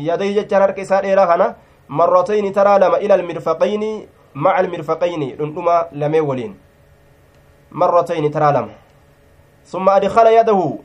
[0.08, 1.56] yadayhi jechaan harka isaa dheeraa kana
[2.00, 3.90] marratayni taraa lama ila almirfaqayni
[4.34, 6.54] maca almirfaqayni dhundhuma lamee waliin
[7.82, 8.83] marratayni taraa lama
[9.64, 10.84] summa adkala yadahu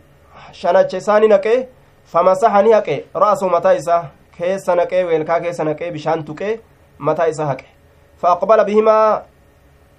[0.52, 1.68] shanacha isaani naqe
[2.12, 4.02] famasaxa ni haqe ra'asuu mataa isaa
[4.36, 6.60] keessa naqee weelkaa keessa naqee bishaan tuqee
[6.98, 7.66] mataa isaa haqe
[8.22, 9.22] faaqbala bihimaa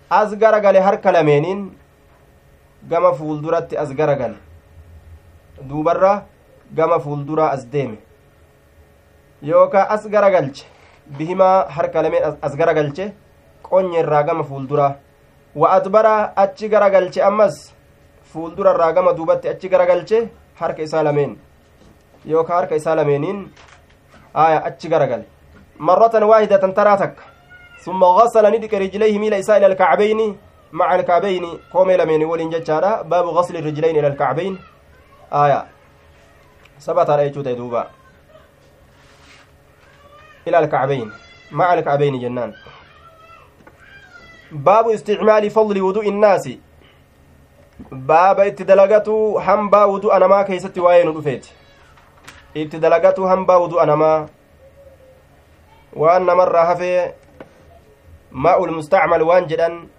[0.09, 1.71] as garagale harka lameeniin
[2.89, 4.35] gama fuulduratti as garagale
[5.69, 6.25] duubarra
[6.73, 7.97] gama fuulduraa as deeme
[9.43, 10.65] yookaa as garagalche
[11.17, 13.13] bihimaa harka lameen as garagalche
[13.63, 14.95] qonyerraa gama fuulduraa
[15.55, 17.21] wa adbara achi garagalche
[18.33, 20.19] fuuldurarraa gama duubatti achi garagalche
[20.61, 21.33] harka isaa lameen
[22.33, 23.41] yookaa harka isaa lameeniin
[24.45, 25.25] aya achi garagale
[25.89, 27.23] marratan waahidatan taraa takka.
[27.79, 30.37] ثم غسل ندك رجليه ميل إساء إلى الكعبين
[30.71, 34.59] مع الكعبين كومي لمن ولين جتشارا باب غسل الرجلين إلى الكعبين
[35.33, 35.65] آية
[36.79, 37.87] ثبت على يجوت دوبا
[40.47, 41.11] إلى الكعبين
[41.51, 42.53] مع الكعبين جنان
[44.51, 45.51] باب استعمال
[47.85, 51.47] فضل وضوء الناس باب اتدلقته حنبا وضوء أنما كيست وين رفيت
[52.57, 54.27] اتدلقته حنبا وضوء أنما
[55.93, 57.11] وأن مرة هفي
[58.31, 59.89] maa'ul mustacmal waan jedhan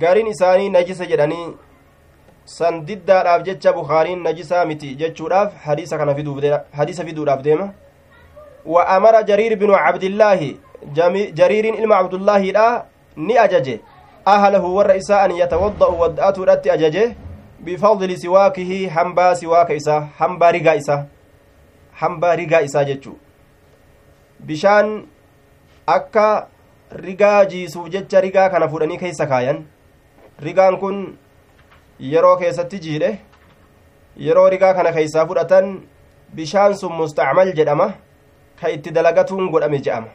[0.00, 1.56] gariin isaanii najisa jedhanii
[2.44, 6.14] san diddaadhaaf jecha bukaariin najisaa miti jechuudhaaf hadiisa kana
[6.72, 7.72] hadiisa fiduudhaaf deema
[8.66, 10.60] wa amara jariir binu cabdillaahi
[11.34, 12.84] jariiriin ilma cabdullaahiidha
[13.16, 13.80] ni ajaje
[14.24, 17.16] ahlahu warra isaa an yatawadda'u wadda'atuudhatti ajaje
[17.64, 21.04] bifadli siwaakihi hambaa siwaaka isaa hambaa rigaa isaa
[22.02, 23.16] hambaa rigaa isaa jechuu
[24.40, 24.92] bishaan
[25.86, 26.26] akka
[27.06, 29.64] rigaa jiisuuf jecha rigaa kana fudhanii keessa kaayan
[30.46, 31.00] rigaan kun
[32.12, 33.10] yeroo keessatti jiidhe
[34.26, 35.72] yeroo rigaa kana keessaa fudhatan
[36.34, 37.92] bishaan sun mustacmal jedhama
[38.60, 40.08] ka itti dalagatuun godhame je'ama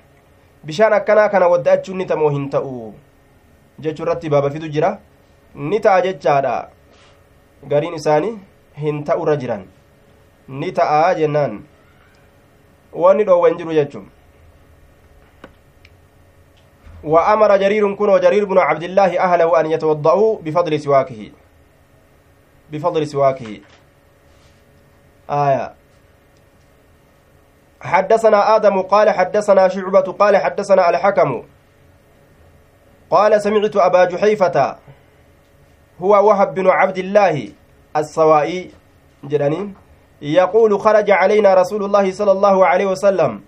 [0.65, 2.73] bishaan akkanaa kana wadda'achuun ni tamoo hin ta'u
[3.79, 4.91] jechuu irratti baabafitu jira
[5.71, 6.57] ni ta'a jechaadha
[7.71, 8.35] gariin isaanii
[8.83, 9.65] hin ta'urra jiran
[10.61, 11.57] ni ta'a jennaan
[13.05, 14.07] wanni dhoowwan jiru jechuun
[17.03, 21.31] وأمر جرير كن وجرير بن عبد الله أهله أن يتوضأوا بفضل سواكه
[22.71, 23.59] بفضل سواكه
[25.29, 25.73] آية
[27.81, 31.43] حدثنا آدم قال حدثنا شعبة قال حدثنا الحكم
[33.11, 34.75] قال سمعت أبا جحيفة
[36.01, 37.49] هو وهب بن عبد الله
[37.97, 38.71] السوائي
[39.23, 39.73] جدنين
[40.21, 43.41] يقول خرج علينا رسول الله صلى الله عليه وسلم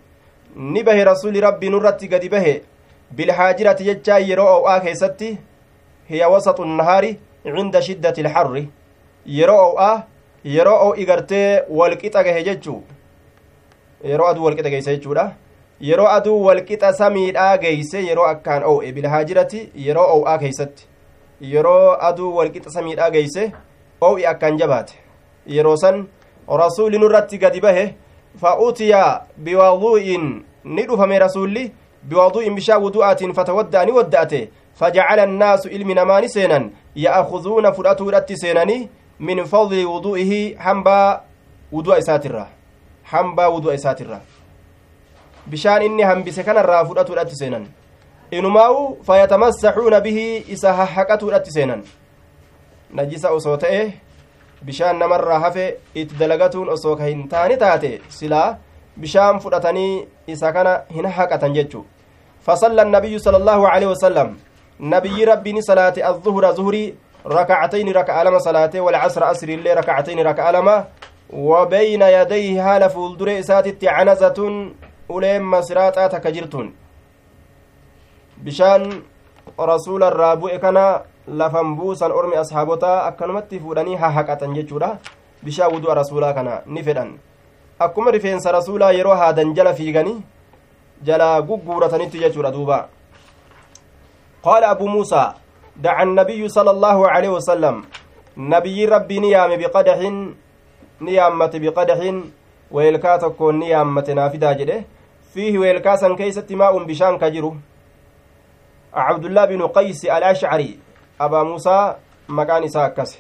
[0.56, 2.62] نبه رسول ربي نرتي قد به
[3.18, 5.30] bilhaajirati jechaa yeroo o'aa keessatti
[6.10, 7.10] hiya wasaxu nahaari
[7.44, 8.62] cinda shiddati ilharri
[9.38, 9.96] yeroo o'aa
[10.56, 11.48] yeroo o'ii gartee
[11.80, 12.84] walqixa gahe jechuu
[14.12, 14.30] yeroo
[15.82, 20.88] yeroo aduu walqixa samiidhaa geeyse yeroo akkaan o'e bilhaajirati yeroo o'aa keeysatti
[21.54, 23.52] yeroo aduu walqixa samiidhaa geeyse
[24.02, 24.94] o'ii akkaan jabaate
[25.58, 26.06] yeroo san
[26.64, 27.86] rasuuli nurratti gadi bahe
[28.42, 29.04] fa utiya
[29.38, 30.26] biwaduu'in
[30.64, 31.72] ni dhufame rasuulli
[32.04, 38.90] بوضوء بشا وضوءات فتودع ودأته فجعل الناس علم نمان سينا يأخذون فرأته رت سيناني
[39.20, 41.22] من فضل وضوئه حنبا
[41.72, 42.48] وضوء ساترة
[43.04, 44.22] حنبا وضوء ساترة
[46.10, 47.64] هنبس كان الرا فرأته رت سينا
[48.34, 51.78] إنماو فيتمسحون به إسا حقته رت سينا
[52.94, 53.94] نجس أصوته
[54.66, 58.58] bishaan namarraa hafe itti dalagatuun osoo ka hin taane taate silaa
[59.04, 61.86] bishaan fudhatanii isa kana hin haqatan jechu
[62.48, 64.34] fasalla annabiyyu sala allaahu aleyhi wasalam
[64.94, 66.94] nabiyyi rabbiini salaate azzuhura zuhurii
[67.36, 70.78] rakacatayni raka'a lama salaate walcasra asriillee rakacatayni raka'a lama
[71.34, 74.74] وبين يديه fuuldure isaatitti canazatun
[75.10, 76.68] uleen masiraaxaa takka jirtun
[78.44, 78.84] bishaan
[79.72, 80.84] rasuula irraa bu'e kana
[81.42, 84.90] lafan buusan ormi ashaabotaa akkanumatti fuudhanii hahaqatan jechuudha
[85.46, 87.12] bishaan wudu'a rasuulaa kana ni fedhan
[87.80, 90.18] akkuma rifeensa rasuulaa yeroo haadan jala fiiganii
[91.10, 92.80] jala gugguuratanitti jechuudha duuba
[94.44, 95.34] qaala abu muusaa
[95.76, 97.86] daca annabiyyu sala allaahu aleyhi wasalam
[98.38, 100.18] nabiyyi rabbii ni yaame biqadaxin
[101.02, 102.24] ni yaammate biqadaxin
[102.72, 103.60] weelkaa tokkoon
[105.36, 107.56] ni jedhe fiihi weelkaa san keeysatti maa'un bishaan ka jiru
[108.94, 110.80] cabdullaa binu qaysi alashcari
[111.20, 111.96] abaa muusaa
[112.28, 113.20] maqaan isaa akkase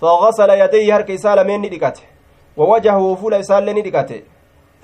[0.00, 2.02] فغسل يديه هرك إسالة من ندقته
[2.56, 4.22] ووجهه فول إسالة ندقته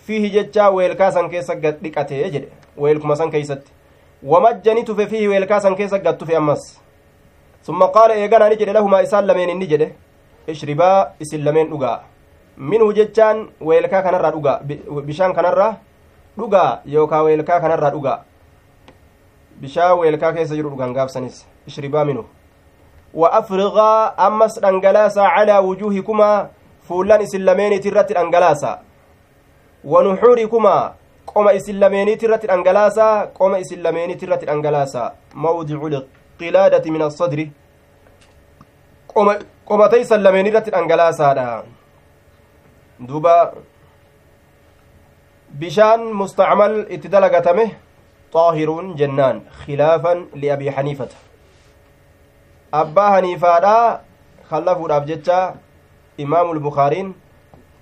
[0.07, 2.49] فيه جتشا ويلكاسا كيسا دقته يجد.
[2.77, 3.63] ويلكما سان كيست
[4.25, 6.81] ومجنت فيه ويلكاسا كيسا قدت في أمس.
[7.65, 9.93] ثم قال إيقانا نجد لهما إسالة من نجد.
[10.49, 12.03] اشربا إسلمين أقا
[12.57, 15.77] منه جتشان ويلكا كنرى أقا بشان كنرى أقا يوكا ويلكا كنرى
[16.39, 18.25] أقا
[19.63, 22.25] bishaa weelkaa keessa jiru dhugan gaabsanis ishribaa minu
[23.15, 23.93] وأفرغا
[24.27, 26.49] أمس أنجلاسا على وجوهكما
[26.83, 28.71] fuullan isin lameeniiti irratti dhangalaasa
[29.87, 30.95] wanuxuurikumaa
[31.31, 33.07] qoma isin lameeniiti irratti dhangalaasa
[33.39, 35.03] qoma isin lameeniiti irratti dhangalaasa
[35.35, 37.47] mawdicu lqilaadati min asadri
[39.69, 41.47] qomata isan lameen irratti dhangalaasaadha
[43.09, 43.35] duba
[46.13, 47.77] mustacmal itti dalagatame
[48.33, 51.17] xaahiruun jennaan khilaafan liabii haniifata
[52.73, 54.01] abbaa haniifaadha
[54.51, 55.55] kallafuudhaaf jecha
[56.17, 57.15] imaamu lbukaariin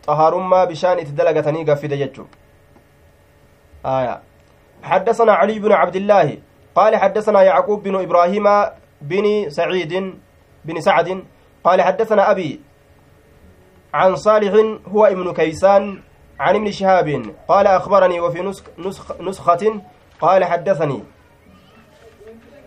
[0.07, 2.27] xahaarummaa bishaan itti dalagatanii gaffide jechu
[3.87, 4.21] آية
[4.83, 6.39] حدثنا علي بن عبد الله
[6.75, 8.47] قال حدثنا يعقوب بن إبراهيم
[9.01, 10.15] بن سعيد
[10.65, 11.25] بن سعد
[11.65, 12.61] قال حدثنا أبي
[13.95, 14.53] عن صالح
[14.89, 16.03] هو ابن كيسان
[16.41, 19.81] عن ابن شهاب قال أخبرني وفي نسخ نسخ نسخة
[20.21, 21.03] قال حدثني.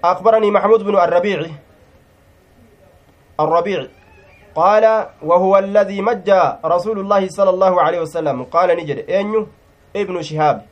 [0.04, 1.50] أخبرني محمود بن الربيع.
[3.40, 3.88] الربيع.
[4.56, 8.44] قال وهو الذي مجى رسول الله صلى الله عليه وسلم.
[8.44, 9.10] قال نجد.
[9.10, 9.48] أنيو
[9.96, 10.66] ابن شهاب.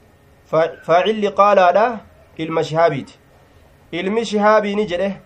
[0.85, 1.97] فاعل قال لا
[2.39, 3.09] علم شهابيت.
[4.23, 5.21] شهابي نجده.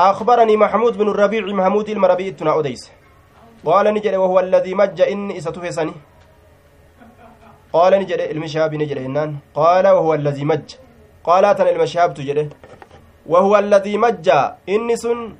[0.00, 2.90] أخبرني محمود بن الربيع محمود المربيع تنا أديس
[3.64, 4.14] قال نجد.
[4.14, 5.00] وهو الذي مج.
[5.00, 6.09] إني إستفسني
[7.72, 9.36] قال نجد علم شهابي نجد إنان.
[9.54, 10.68] قال وهو الذي مج.
[11.24, 12.48] قال تنا علم شهاب تجده
[13.26, 14.28] وهو الذي مج.
[14.68, 15.34] إني سن.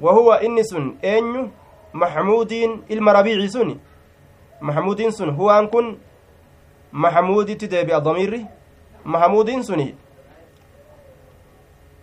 [0.00, 0.94] وهو إني سن.
[1.04, 1.50] أنيو
[1.94, 3.76] محمودين المربيع سن.
[4.60, 5.28] محمودين سن.
[5.28, 5.96] هو أن كن.
[6.92, 8.44] محمود تدبي الضمير
[9.06, 9.94] محمودين سني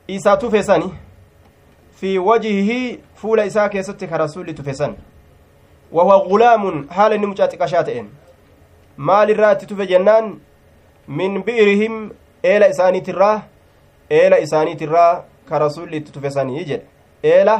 [0.09, 0.89] إسا تفسني
[1.99, 4.95] في وجهه فول إساء كيست كرسول تفسن
[5.91, 6.87] وهو غلام.
[6.89, 8.07] حال نمجات قشاتئن
[8.97, 10.29] maal irraa itti tufe jennaan
[11.07, 11.95] min bi'irihim
[12.43, 13.35] eela isaaniitirraa
[14.19, 15.11] eela isaaniitirraa
[15.49, 16.85] ka rasulli itti tufesanii jedhe
[17.33, 17.55] eela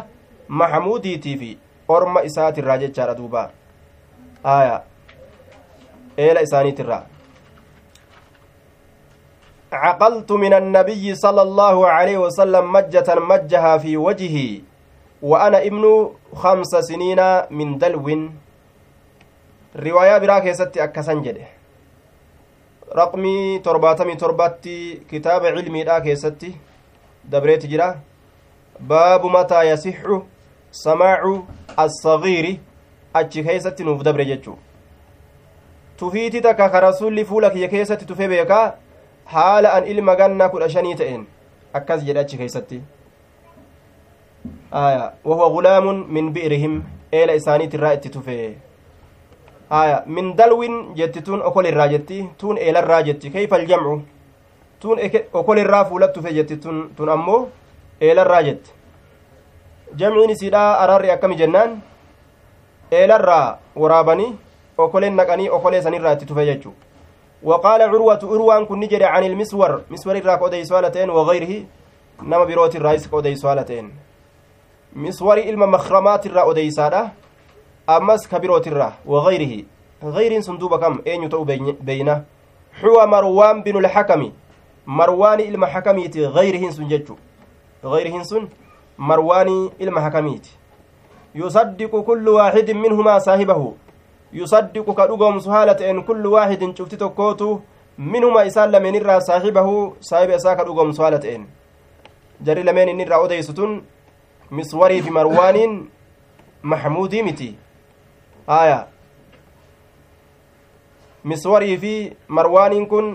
[0.61, 1.57] maxamuudiitii fi
[1.97, 3.51] orma isaatirraa jechaadha duuba
[4.55, 4.81] aya
[6.17, 7.03] eela isaaniitirraa
[9.73, 14.61] عقلت من النبي صلى الله عليه وسلم مجة مجها في وجهي
[15.21, 15.83] وأنا ابن
[16.33, 17.21] خمس سنين
[17.51, 18.07] من دلو
[19.85, 21.47] riwaayaa biraa keessatti akkasan jedhe
[22.99, 24.77] raqmii torbaatamii torbatti
[25.09, 26.55] kitaaba cilmiidhaa keessatti
[27.31, 27.89] dabreeti jira
[28.91, 30.19] baabu mataa yasixu
[30.83, 31.33] samaacu
[31.85, 32.59] assagiiri
[33.21, 34.57] achi keessatti nuuf dabre jechuu
[35.97, 38.65] tufiiti takka ka rasulli fuula kiyya keessatti tufe beekaa
[39.25, 41.25] haala an ilma ganna kudha shanii ta'een
[41.73, 42.81] akkas jedhe achi keessatti
[44.71, 48.37] aya wahuwa gulaamun min bi'rihim eela isaaniitirraa itti tufe
[49.69, 54.01] aya min dalwin jetti tun okolirraa jetti tun eelarraa jetti kayfa aljamcu
[54.79, 54.99] tun
[55.33, 57.47] okolirraa fuulat tufe jetti tun tun ammoo
[58.01, 58.71] eelarraa jetti
[59.97, 61.81] jamciin isiidha ararri akkami jennaan
[62.91, 64.35] eelarraa waraabanii
[64.77, 66.73] okoleen naqanii okolee sanirraa itti tufe jechu
[67.43, 71.63] وقال عروة عروان كن نجري عن المسور مسور الراك أودي سوالتين وغيره
[72.23, 73.91] نما بروت الرئيس أودي سوالتين
[74.95, 76.41] مسور إلما مخرمات الرا
[77.89, 79.63] أودي سادة أمس كبيروت الرا وغيره.
[80.03, 81.43] غير صندوق كم؟ أين يتو
[81.81, 82.23] بينه؟
[82.81, 84.31] حوى مروان بن الحكم.
[84.87, 86.17] مروان إلما حكميت.
[86.17, 87.15] غيرهن سنججو
[87.85, 88.47] غيرهن سن؟
[88.97, 90.47] مروان إلما حكميت.
[91.35, 93.73] يصدق كل واحد منهما صاحبه.
[94.33, 97.59] يصدق كدغم سهالة إن كل واحد شفت تكوتو
[97.97, 99.93] منهما إسال لمن الرا صاحبه.
[100.01, 101.47] صاحب إسا كدغم سهالة إن.
[102.41, 103.81] جري لمن إن الرا أديستون
[104.51, 105.85] مسوري في مروان
[106.63, 107.55] محمودي متي.
[108.49, 108.87] آية
[111.27, 111.93] miswarii fi
[112.27, 113.07] marwaaniin kun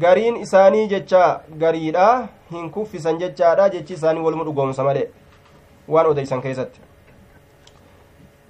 [0.00, 5.06] gariin isaanii jecha gariidha hin kuffisan jechaadha jechi isaanii waluma dhugoomsa malee
[5.88, 6.80] waan odeysan keessatti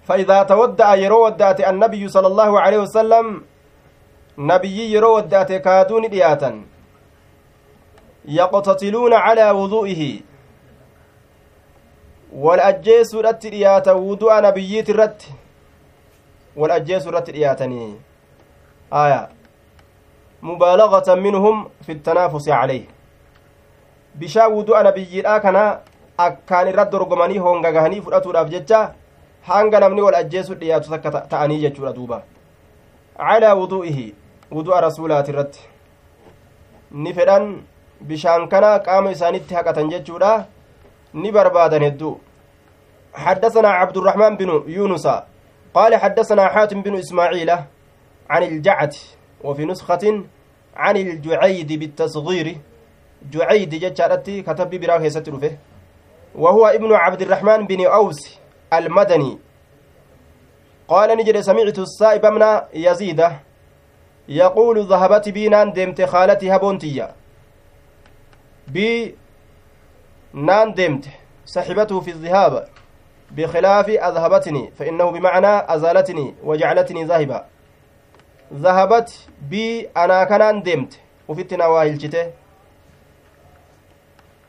[0.06, 3.42] فإذا تودع يرو ودعت النبي صلى الله عليه وسلم
[4.38, 6.62] نبي يرو ودعت كادون دياتا
[8.28, 10.20] يقتتلون على وضوئه
[12.37, 15.34] wal ajjeesuudhatti dhiyaatan wudu'a nabiyyiit irratti.
[16.57, 17.95] Wal ajjeesuu irratti dhiyaatanii.
[18.91, 19.28] Aya.
[20.43, 22.84] Mubaalagatan minhum fi tanaafusi caleyh.
[24.18, 25.62] Bishaan wudu'a nabiyyiidhaa kana
[26.18, 28.82] akkaan irra dorgomanii hongagahanii fudhatuudhaaf jecha
[29.49, 32.22] hanga namni wal ajjeesuu dhiyaatu takka ta'anii jechuudha duuba.
[33.16, 34.14] Calaa wudu'ihi
[34.53, 35.61] wudu'a rasuulaati irratti.
[36.91, 37.49] Ni fedhan
[38.01, 40.47] bishaan kana qaama isaanitti haqatan jechuudha.
[41.14, 42.26] Ni barbaadan hedduu.
[43.16, 45.06] حدثنا عبد الرحمن بن يونس
[45.74, 47.50] قال حدثنا حاتم بن إسماعيل
[48.30, 48.94] عن الجعد
[49.44, 50.24] وفي نسخة
[50.76, 52.56] عن الجعيد بالتصغير.
[53.32, 55.56] جعيد جتشارتي كتب براه سترفه
[56.34, 58.38] وهو ابن عبد الرحمن بن أوس
[58.72, 59.38] المدني.
[61.16, 63.40] ni jedhe samictu saa'iba mna yaziida
[64.28, 67.14] yaquulu dhahabati bii naan deemte kaalati haboontiyya
[68.68, 69.14] bii
[70.34, 71.10] naan deemte
[71.44, 72.68] saxibatuhu fi dhihaaba
[73.31, 77.47] بخلاف أذهبتني فإنه بمعنى أزالتني وجعلتني ذاهبا.
[78.55, 82.31] ذهبت بي أنا كان دمت وفتنا واهلجته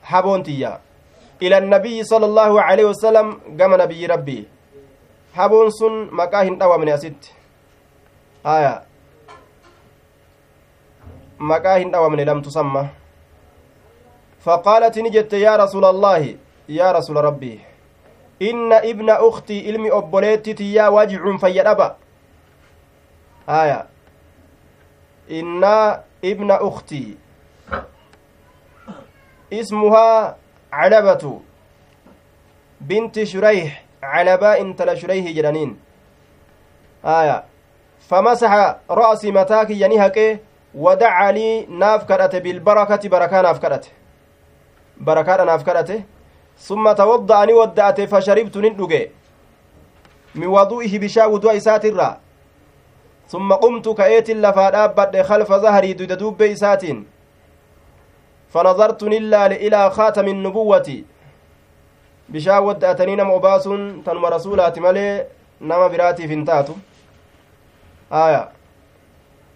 [0.04, 0.80] حبونتيا
[1.42, 4.48] إلى النبي صلى الله عليه وسلم قام نبي ربي.
[5.34, 7.16] حبون سن مكاهن أوى من أسد
[8.46, 8.84] آية.
[11.40, 12.88] مكاهن أوى من لم تسمى.
[14.42, 16.36] فقالت نجت يا رسول الله
[16.70, 17.60] يا رسول ربي.
[18.40, 21.96] Inna ibna uktii ilmi obboleettitiyyaa wajicun fayyadhaba
[23.48, 23.86] aya
[25.28, 27.18] inna ibna uktii
[29.50, 30.36] ismuhaa
[30.72, 31.42] calabatu
[32.82, 33.72] binti shurayh
[34.02, 35.78] calabaa intala shurayhi jedhaniin
[37.04, 37.44] aya
[38.10, 40.40] famasaxa ra'si mataa kiyya ni haqe
[40.76, 43.90] wadaca lii naaf kadhate bilbarakati barakaa naaf kadhate
[45.00, 46.06] barakaadha naaf kadhate
[46.58, 49.12] summa tawadda'ani wadda'ate fasharibtu nin dhuge
[50.36, 52.18] min wadu'ihi bishaa wudu'a isaatirraa
[53.28, 57.06] summa qumtu ka'eetin lafaa dhaabbadhe khalfa zaharii duyda duubbe isaatiin
[59.10, 61.06] nin laale ilaa kaatami nubuwati
[62.32, 65.26] bishaan wadda'atanii nama obaasuun tanuma rasuulaati malee
[65.60, 66.78] nama biraatiif hin taatu
[68.12, 68.48] aya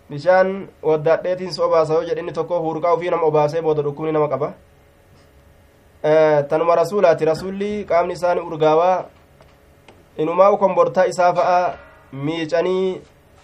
[0.10, 4.28] bishaan waddadheetiin si obaasa yoo jedhe inni tokko huurqaa ufii nama obaasee booda dhukkubni nama
[4.28, 4.54] qaba
[6.50, 9.04] tanuma rasuulaati rasuulli qaamni isaanii urgaawaa
[10.18, 11.74] inumaa kombortaa isaa fa'a
[12.14, 13.02] miicanii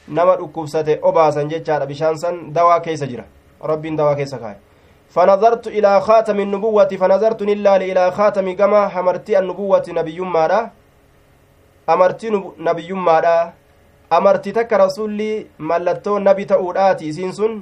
[0.08, 3.26] nama dhukkubsate obaasan jechaadha bishaan san dawaa keessa jira
[3.62, 4.60] rabbiin dawaa keessa kaaye
[5.16, 10.70] فنظرت إلى خاتم النبوة فنظرت نلال إلى خاتم كما حمرتي النبوة نبي مادا
[11.90, 12.28] أمرتي
[12.60, 13.54] نبي مادا
[14.14, 17.62] أمرتي تك رسولي ملتو نبي تأوداتي سينسون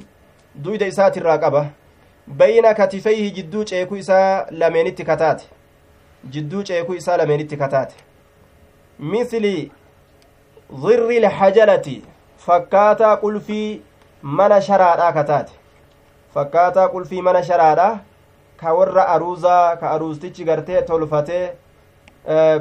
[0.56, 1.70] دويد إسات الراقبة
[2.28, 5.46] bayna katifayhi jidduu ceekuu isaa lameenitti kataate
[6.30, 7.96] jidduu ceekuu isaa lameenitti kataate
[9.00, 9.72] misli
[10.86, 12.04] dirri lhajalati
[12.46, 13.82] fakkaataa qulfii
[14.22, 15.54] mana sharaadhaa kataate
[16.34, 18.00] fakkaataa qulfii mana sharaadhaa
[18.58, 21.46] ka warra aruuzaa ka aruustichi gartee tolfatee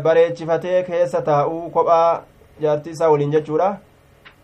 [0.03, 2.23] bareechifatee keessa taa'uu kophaa
[2.61, 3.77] jaartii isaa waliin jechuudha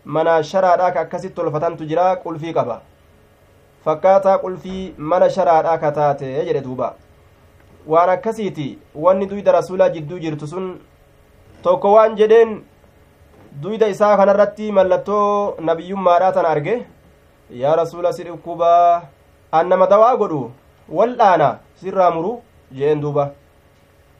[0.05, 2.81] mana sharaadhaa ka akkasitti tolfatantu jira qulfii qaba
[3.85, 6.93] fakkaataa qulfii mana sharaadhaa kataate jedhe duuba.
[7.87, 10.67] Waan akkasiiti wanni duyda rasuulaa jidduu jirtu sun
[11.63, 12.61] tokko waan jedheen
[13.63, 16.75] duyda isaa kanarratti mallattoo nabiyyummaadhaa tan arge.
[17.63, 19.01] Yaa rasuula si dhukkubaa
[19.51, 20.51] annama dawaa godhu
[20.89, 21.49] wal'aana
[21.81, 23.31] sirraa muru jeen duuba.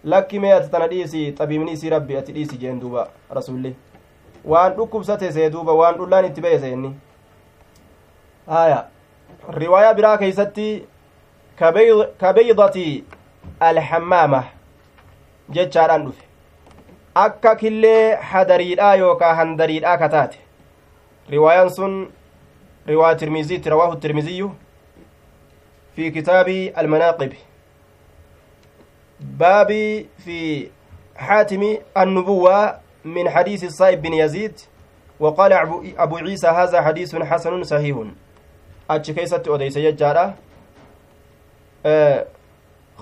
[0.03, 3.07] Lakki mee ati tana dhiisi xabiibni isii rabbi ati dhiisi jeen duuba
[3.37, 3.75] rasulli
[4.51, 6.89] waan dhukkubsate see duuba waan dhullaan itti ba'e seenni
[8.47, 8.79] haya
[9.49, 10.87] riwaayaa biraa keeysatti
[12.17, 13.03] kabeydati
[13.59, 14.43] alhammaama
[15.49, 16.23] jechaadhaan dhufe
[17.25, 20.39] akka killee hadariidhaa yookaa handariidhaa kataate
[21.29, 21.95] riwaayaan sun
[22.87, 24.51] riwaaya tirmiziitti rawaahu tirmiziyyu
[25.95, 27.33] في كتاب المناقب
[29.19, 30.69] بابي في
[31.15, 34.59] حاتم النبوة من حديث الصائب بن يزيد
[35.19, 35.53] وقال
[35.97, 37.97] أبو عيسى هذا حديث حسن صحيح
[38.87, 40.25] achi keessatti odeyse jechaadha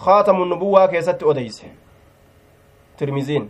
[0.06, 1.72] khaatamu nubuwaa keessatti odeyse
[2.98, 3.50] tirmiziin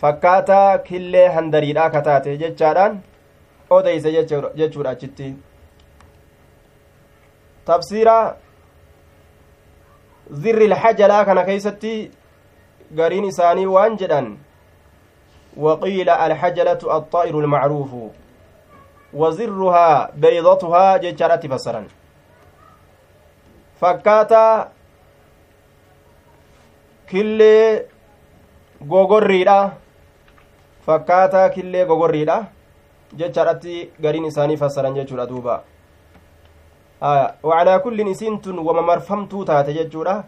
[0.00, 3.00] fakkaataa killee handariidhaa kataate jechaadhaan
[3.70, 4.12] odeyse
[4.56, 5.34] jechuudha achitti
[7.64, 8.16] tafsiira
[10.30, 11.92] zirri lhajalaa kana keeysatti
[12.96, 14.32] gariin isaanii waan jedhan
[15.66, 18.14] waqiila alhajalatu alxaa'iru almacruufu
[19.20, 21.86] wazirruhaa beeydatuhaa jechaadhatti fassaran
[23.80, 24.70] fakkaataa
[27.06, 27.86] killee
[28.88, 29.58] gogorriidha
[30.86, 32.44] fakkaataa killee gogorriidha
[33.16, 35.62] jechaadhatti gariin isaanii fassaran jechuudha duuba
[37.42, 40.24] wacalaa kullin isiin tun wama marfamtuu taate jechuudha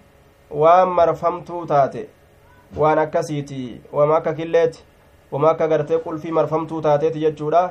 [0.51, 2.09] waan marfamtuu taate
[2.77, 4.85] waan akkasiiti wama akka killeeti
[5.33, 7.63] wama akka gartee qulfii marfamtuu taateeti jechuudha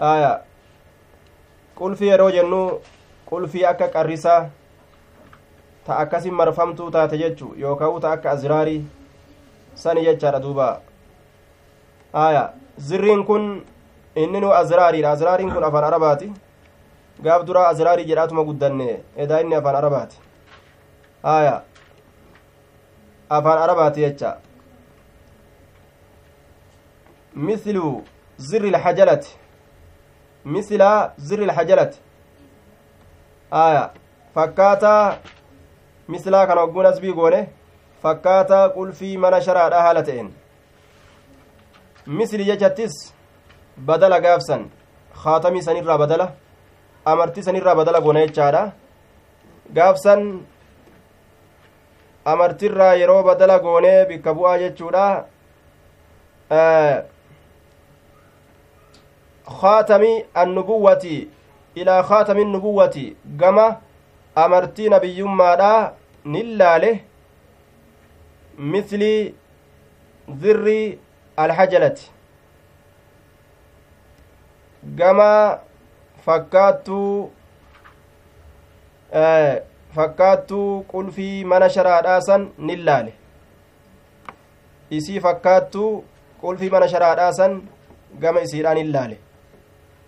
[0.00, 0.40] aya
[1.78, 2.80] qulfii yeroo jennu
[3.30, 4.50] qulfii akka qarrisaa
[5.86, 8.84] ta akkasin marfamtuu taate jechu yookaan ta akka aziraarii
[9.74, 10.80] sani jechaadha duuba
[12.12, 13.64] aya zirriin kun
[14.14, 16.32] inni nu aziraariidha aziraariin kun afaan arabaati
[17.22, 20.16] gaaf duraa aziraarii jedhaatuma guddanne edaa inni afaan arabaati
[21.22, 21.62] aya
[23.28, 24.36] afaan arabaati jecha
[27.34, 28.02] mislu
[28.38, 29.36] zirri ilhajalati
[30.44, 31.98] misla zirri ilhajalati
[33.50, 33.90] aya
[34.34, 35.16] fakkaataa
[36.08, 37.40] mislaa kana ogguun asbii goone
[38.02, 40.30] fakkaataa qulfii mana sharaadha haala ta'een
[42.06, 42.94] misli jechattis
[43.88, 44.70] badala gaafsan
[45.24, 46.32] khaatamii sanirraa badala
[47.12, 48.62] amartii sanirraa badala goone jechaadha
[49.74, 50.24] gaafsan
[52.24, 55.04] amartirraa yeroo badala goonee bikka bu'aa jechuudha
[59.60, 61.28] khaatami annubuwwati
[61.74, 63.76] ilaa khaatami nubuwwati gama
[64.34, 65.92] amartii nabiyyummaadha
[66.24, 67.04] nin laale
[68.58, 69.34] misli
[70.40, 70.98] zirri
[71.36, 72.10] alhajalati
[74.84, 75.58] gama
[76.26, 77.30] fakkaattuu
[79.94, 83.12] fakkaattuu qulfii mana sharaadhaasan nin laale
[84.90, 86.04] isii fakkaattuu
[86.40, 87.62] qulfii mana sharaadhaasan
[88.20, 89.18] gama isiidhaan in laale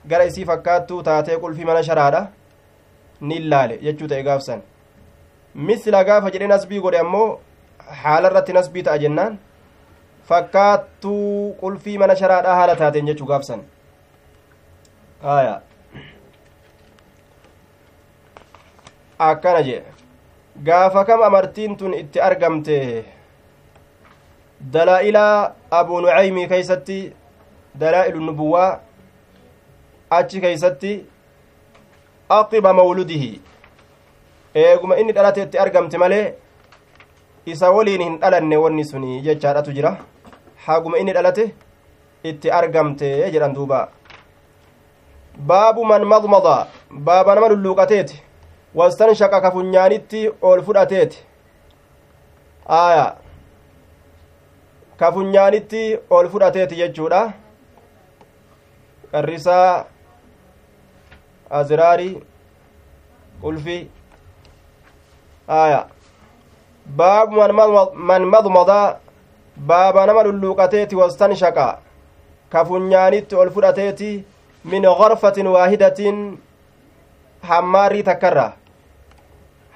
[0.08, 2.22] gara isii fakkaattuu taatee qulfii mana sharaadha.
[3.20, 4.62] Nin laale jechuu ta'e gaafsan.
[5.54, 7.40] Misla gaafa jedhe nasbii godhe ammoo
[8.02, 9.38] haala irratti nasbii ta'a jennaan.
[10.28, 13.62] Fakkaattuu qulfii mana sharaadhaa haala taateen jechuu gaafsan.
[15.36, 15.60] Aya
[19.18, 19.90] akkana jedhe
[20.68, 22.78] gaafa kam amartiin tun itti argamte
[24.72, 25.26] dalaa'ila
[25.70, 26.98] abuu nucaymii keeysatti
[27.80, 28.80] dalaa'ilu nubuwaa
[30.18, 30.92] achi keeysatti
[32.38, 33.30] aqiba mawludihi
[34.64, 36.24] eeguma inni dhalate itti argamte malee
[37.52, 39.92] isa waliin hin dhalanne wanni suni jechaadhatu jira
[40.66, 41.44] haguma inni dhalate
[42.30, 43.80] itti argamte jedhan duuba
[45.50, 46.56] baabu man madmada
[47.08, 48.22] baaba nama lulluuqateeti
[48.80, 51.18] wastanshaqa ka funyaanitti ol fudhateeti
[52.80, 53.06] aya
[55.00, 57.22] ka funyaanitti ol fudhateeti jechuudha
[59.12, 59.84] qarrisaa
[61.60, 62.20] aziraarii
[63.42, 63.78] ulfi
[65.48, 65.80] aya
[66.86, 67.36] baabu
[67.94, 68.98] man madmada
[69.56, 71.78] baaba nama lulluuqateeti wastanshaqa
[72.52, 74.24] ka funyaanitti ol fudhateeti
[74.64, 76.18] min gorfatin waahidatin
[77.50, 78.46] hammaarii takkarra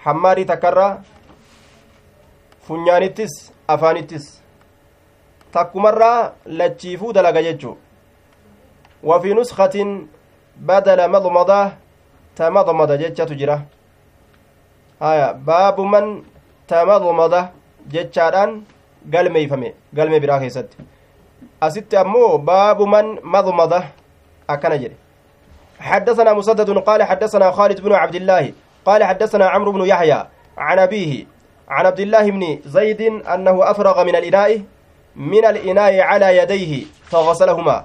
[0.04, 0.88] hammaarii takkarra
[2.68, 3.34] funyaanittis
[3.68, 4.42] afaanittis
[5.52, 7.76] takkumarraa lachiifuu dalaga jechu
[9.06, 10.06] وفي نسخة
[10.60, 11.72] بدل مضمضة
[12.36, 13.58] تمضمض جتشة جرة
[15.02, 16.22] آية باب من
[16.68, 17.34] تمضمض
[17.92, 18.62] جتشاران
[19.14, 20.68] قلمي فمي قلمي برا كيست.
[21.62, 23.72] أست أمو باب من مضمض
[24.50, 24.96] أكن جري.
[25.80, 28.52] حدثنا مسدد قال حدثنا خالد بن عبد الله
[28.84, 30.26] قال حدثنا عمرو بن يحيى
[30.58, 31.26] عن أبيه
[31.68, 34.62] عن عبد الله بن زيد أنه أفرغ من الإناء
[35.16, 37.84] من الإناء على يديه فغسلهما.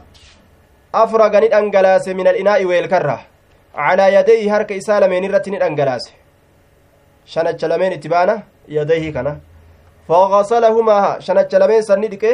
[0.95, 3.17] أفرغ ندأنجلاس من الإناء والكرة
[3.75, 6.05] على يديه هرك إسالة من الرت ندأنجلاس
[7.25, 8.35] شنت لمن اتبانا
[8.67, 9.39] يديه كنا
[10.07, 12.25] فغسلهما شنت لمن سندك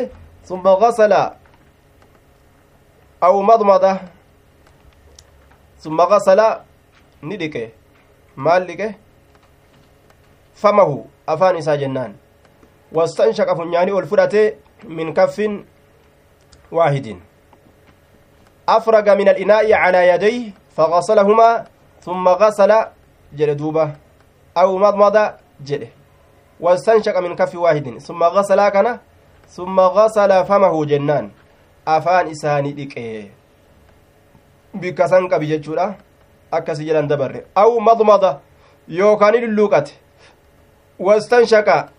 [0.49, 1.13] ثم غسل
[3.23, 3.93] أو مضمضة
[5.79, 6.39] ثم غسل
[7.23, 7.55] ندك
[8.37, 8.81] مالك
[10.55, 12.11] فمه أفان إسا جنان
[12.91, 14.53] واستنشق فنياني والفرة
[14.83, 15.37] من كف
[16.71, 17.07] واحد
[18.69, 21.63] أفرغ من الإناء على يديه فغسلهما
[22.01, 22.71] ثم غسل
[23.33, 23.91] جلدوبة
[24.57, 25.31] أو مضمض
[25.65, 25.87] جله
[26.59, 28.97] واستنشق من كف واحد ثم غسل كان
[29.49, 31.29] ثم غسل فمه جنان
[31.87, 32.71] أفان إساني
[35.29, 35.95] qabi jechuudha
[36.51, 38.39] akkasi jedhan dabarre aw madmada
[38.87, 39.93] yookaan lulluuqate
[40.99, 41.89] wastanshaqa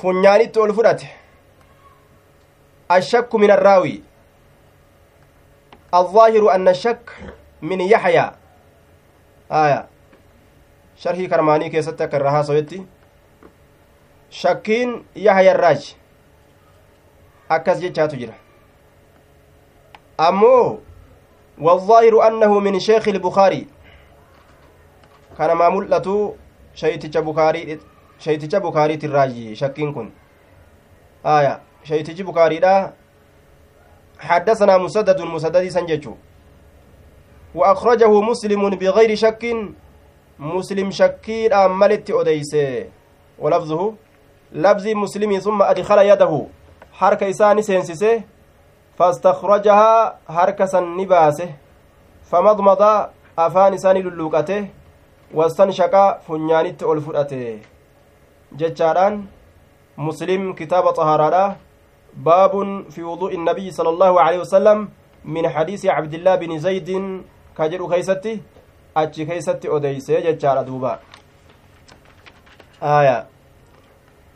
[0.00, 1.06] funyaanitti ol fudhate
[2.88, 4.02] ashakku min arraawi
[6.00, 7.10] الظاهر أن الشك
[7.62, 8.30] من يحيى.
[9.52, 9.86] آية.
[10.96, 12.86] شرحي كرماني كيستك الرها سويتي.
[14.30, 15.96] شكين يحيى الراج.
[17.50, 18.34] أكس جيتشاتو جرا
[20.20, 20.80] أمو
[21.58, 23.66] والظاهر أنه من شيخ البخاري.
[25.38, 26.36] كان ما ملته
[26.74, 27.80] شيتش بخاري
[28.18, 30.10] شيتش بخاري الراجي شكين كن.
[31.26, 31.60] آية.
[31.84, 32.92] شيتش بخاري ده
[34.20, 36.14] حدثنا مسدد مسدد سنججو.
[37.54, 39.42] وأخرجه مسلم بغير شك
[40.38, 42.84] مسلم شكير أملت أديسه
[43.38, 43.94] ولفظه؟
[44.52, 46.46] لفظ مسلم ثم أدخل يده.
[46.92, 48.22] حركة إساني سينسسه
[48.98, 51.50] فاستخرجها حركة نباسه
[52.30, 52.82] فمضمض
[53.38, 54.68] أفان إساني للوكته
[55.34, 57.58] واستنشق فنيانت ألفرته
[58.52, 59.24] جتشاران
[59.98, 61.56] مسلم كتاب طهارة
[62.16, 64.88] باب في وضوء النبي صلى الله عليه وسلم
[65.26, 68.42] min xadiisi cabdillaa bini zaydin ka jedhu keeysatti
[68.94, 70.98] achi keeysatti odeysee jechaadha duuba
[72.82, 73.26] آية.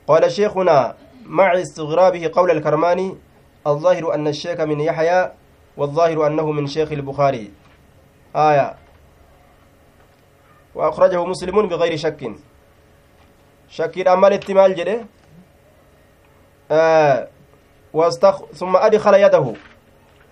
[0.08, 0.94] قال شيخنا
[1.26, 3.16] مع استغرابه قول الكرماني
[3.66, 5.32] الظاهر أن الشيخ من يحيى
[5.76, 7.52] والظاهر أنه من شيخ البخاري.
[8.36, 8.76] آية.
[10.74, 12.32] وأخرجه مسلم بغير شك.
[13.68, 15.06] شك أمال احتمال جده؟
[16.70, 17.28] آه.
[18.54, 19.54] ثم أدخل يده.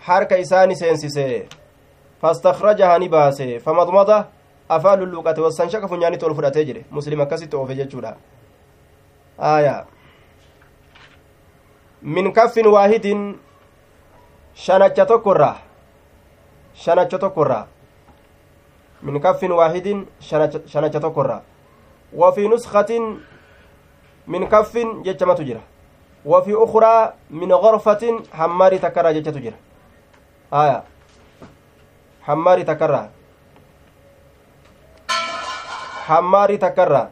[0.01, 1.49] حركة إساني سينسيسي.
[2.23, 3.59] فاستخرجها نباسي.
[3.59, 4.25] فمضمضة
[4.71, 8.17] أفعل اللوقة والسنشك فنياني تولفر أتجري مسلم كسي توفي جتشولا
[9.41, 9.87] آية.
[12.03, 13.35] من كف واحد
[14.55, 15.57] شنچة تكرة
[16.75, 17.69] شنچة تكرة
[19.03, 20.07] من كف واحد
[20.67, 21.43] شنچة تكرة
[22.15, 23.19] وفي نسخة
[24.27, 25.61] من كف جتشما تجرى
[26.25, 29.59] وفي أخرى من غرفة حماري تكرى جتشا تجرى
[30.53, 30.83] آية
[32.23, 33.11] حماري تكرى
[36.07, 37.09] حماري تكرى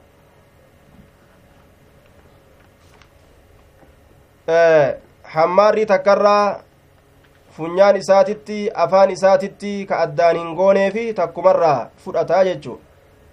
[5.34, 6.61] hammaarri takkarraa
[7.57, 12.80] funyaan isaatitti afaan isaatitti ka addaan hin gooneefi takkumarraa fudhataa jechu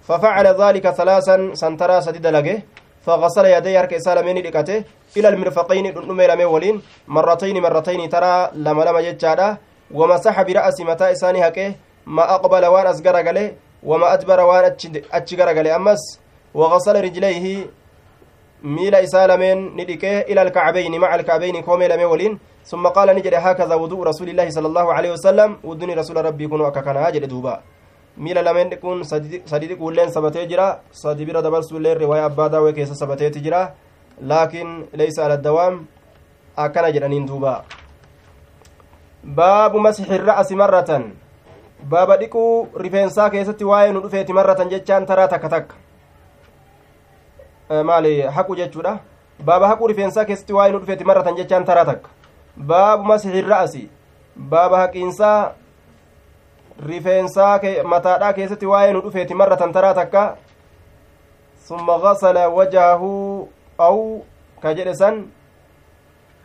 [0.08, 2.62] ففعل ذلك ثلاثا سنترى سديد لقه
[3.06, 4.84] فغسل يديه هرك إسالة من لقته
[5.18, 6.82] إلى المرفقين نمي لمي ولين.
[7.08, 9.58] مرتين مرتين ترى لما لما جتشادا.
[9.92, 11.76] ومسح برأس متى إساني هكه
[12.08, 13.52] ما أقبل وان أسقر قله
[13.84, 14.64] وما أدبر وان
[15.14, 16.20] أتشقر قله أمس
[16.54, 17.68] وغسل رجليه
[19.04, 23.76] isaa lameen ni dhiqee ila alkacbayni maca alkacbayni koomee lamee waliin ثم قال نجد هكذا
[23.76, 25.58] وضوء رسول الله صلى الله عليه وسلم.
[25.64, 27.60] ودني رسول ربي كن وككنا جد دوبا.
[28.18, 33.42] Miila lameen dhiquun sadi dhiquulleen sabatee jira sadi bira dabarsuulleen riwaaya abbaa daawee keessa sabateeti
[33.42, 33.74] jira
[34.22, 35.86] laakiin leysa ala dawaam
[36.56, 37.64] akkana jedhaniin duuba
[39.24, 41.14] baabu masixi ra'asi marratan
[41.90, 45.76] baaba dhiquu rifeensaa keessatti waa'ee nu dhufeeti marratan jechaan taraa takka takka
[47.84, 49.00] maali haqu jechuudha
[49.40, 52.10] baaba haquu rifeensaa keessatti waa'ee nu dhufeeti marratan jechaan taraa takka
[52.58, 53.90] baabu masixi ra'asi
[54.38, 55.54] baaba haqiinsaa
[56.80, 60.38] rifeensaa mataadhaa keessatti waa'ee nu dhufeeti marratan taraa takka
[61.68, 63.48] summa gasala wajahahu
[63.78, 63.98] aw
[64.62, 65.28] ka jedhe san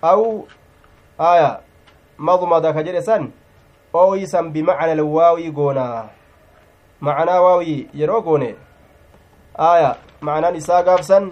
[0.02, 0.22] aw
[1.18, 1.60] aya
[2.18, 3.32] madmada ka jedhe san
[3.94, 6.08] ooyisan bimacna alwaawii goonaa
[7.00, 8.56] macanaa waawii yeroo goone
[9.58, 11.30] aya macnaan isaa gaafsan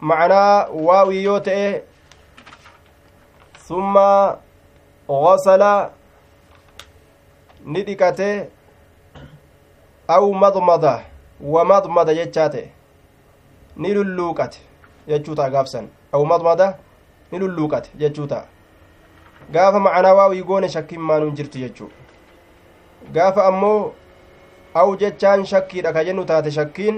[0.00, 1.82] macnaa waawii yoo ta'e
[3.68, 4.38] summa
[5.08, 5.62] غسل
[7.86, 8.48] dhiqate
[10.08, 11.04] aw madmada
[11.40, 12.72] wamadmada jechaate
[13.76, 14.58] ni lulluuqate
[15.08, 16.78] jechuuta gaafsan aw madmada
[17.32, 18.46] ni lulluuqate jechuuta
[19.52, 21.90] gaafa macanaa waawii goone shakkiin maanuun jirti jechuu
[23.12, 23.92] gaafa ammoo
[24.74, 26.96] aw jechaan shakkiidha ka jennu taate shakkiin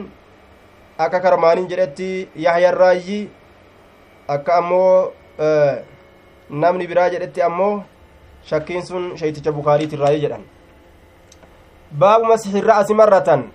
[0.98, 3.20] akka karmaaniin jedhetti yahyarraayyi
[4.28, 5.12] akka ammoo
[6.50, 7.82] namni biraa jedhetti ammoo
[8.50, 10.42] shakkiin sun shayticha bukaariitirraayi jedhan
[11.92, 13.46] baabu masixi ra'asi marratan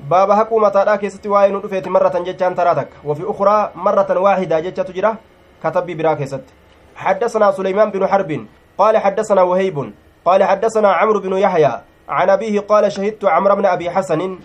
[0.00, 4.60] baaba haquu mataadhaa keessatti waa'ee nu dhufeeti marratan jechaan taraa takka wafi ukraa marratan waaxidaa
[4.66, 5.16] jechatu jira
[5.62, 6.52] katabbii biraa keessatti
[6.94, 8.46] حدثنا سليمان بن حرب
[8.78, 9.92] قال حدثنا وهيب
[10.24, 14.38] قال حدثنا عمرو بن يحيى عن أبيه قال شهدت عمرو بن أبي حسن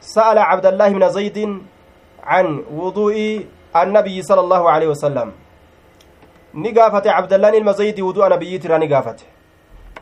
[0.00, 1.62] سأل عبد الله بن زيد
[2.22, 5.32] عن وضوء النبي صلى الله عليه وسلم
[6.56, 9.24] ni gaafate cabdallaan ilma zaydi wudu'a nabiyyiitirraa ni gaafate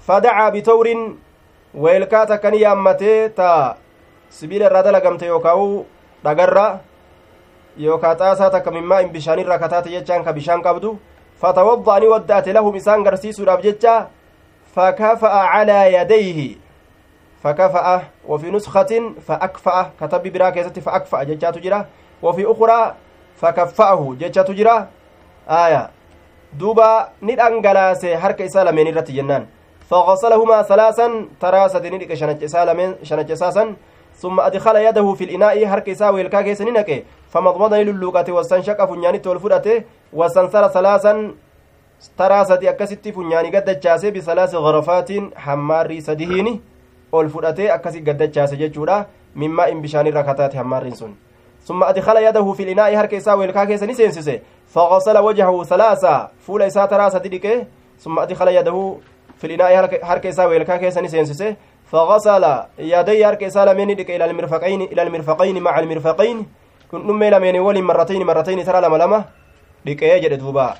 [0.06, 1.18] fadacaa bitawrin
[1.74, 3.76] weelkaa takka ni yaammatee ta
[4.30, 5.86] sibiila irraa dalagamte yookaa'u
[6.24, 6.66] dhagarra
[7.76, 10.98] yookaa xaasaa takka mimmaa in bishaanirraa kataate jechaan ka bishaan qabdu
[11.42, 13.94] fatawadda'a ni wadda'ate lahum isaan garsiisuudhaaf jecha
[14.74, 16.58] fakafa'a calaa yadayhi
[17.42, 21.86] fakafa'a وفي نسخة فأكفأ كتب برا كيست فأكفأ جتشات جرا
[22.22, 22.94] وفي أخرى
[23.36, 24.88] فكفأه جتشات جرا
[25.48, 25.90] آية
[26.58, 29.46] duuba ni dhangalaase harka isaa lameen irratti jennaan.
[29.90, 31.78] فغسلهما ثلاثا
[32.64, 33.76] لمن شنچسا سن
[34.16, 37.02] ثم ادخل يده في الاناء هرك اسا ويلكا كيسني نكه
[37.32, 39.82] فمضمض للوقات واستنشق فنياني تول فدته
[40.12, 41.14] وسنسر ثلاثا
[42.48, 46.60] سدي اكستي فنياني قدچاسه بثلاث غرفات حماري سديهيني
[47.12, 49.06] ol fudhatee akkasi gaddachaase jechuudha.
[49.34, 51.12] Mimmaa in bishaanii rakataate hammaarriin sun.
[51.64, 56.28] ثم أدخل يده في الإناء هرك إساء ويلكا كيسني سينسسه فغسل وجهه ثلاثة.
[56.46, 57.66] فول إساء تراسة ديك
[58.00, 58.96] ثم أدخل يده
[59.38, 59.70] في الإناء
[60.02, 61.56] هرك إساء ويلكا كيسني سينسسه
[61.92, 62.44] فغسل
[62.78, 66.46] يدي هرك إساء لمن ديك إلى المرفقين إلى المرفقين مع المرفقين.
[66.90, 69.24] كن نمي لمن ولي مرتين مرتين ترى لما لما
[69.84, 70.74] ديك يجد دوبا.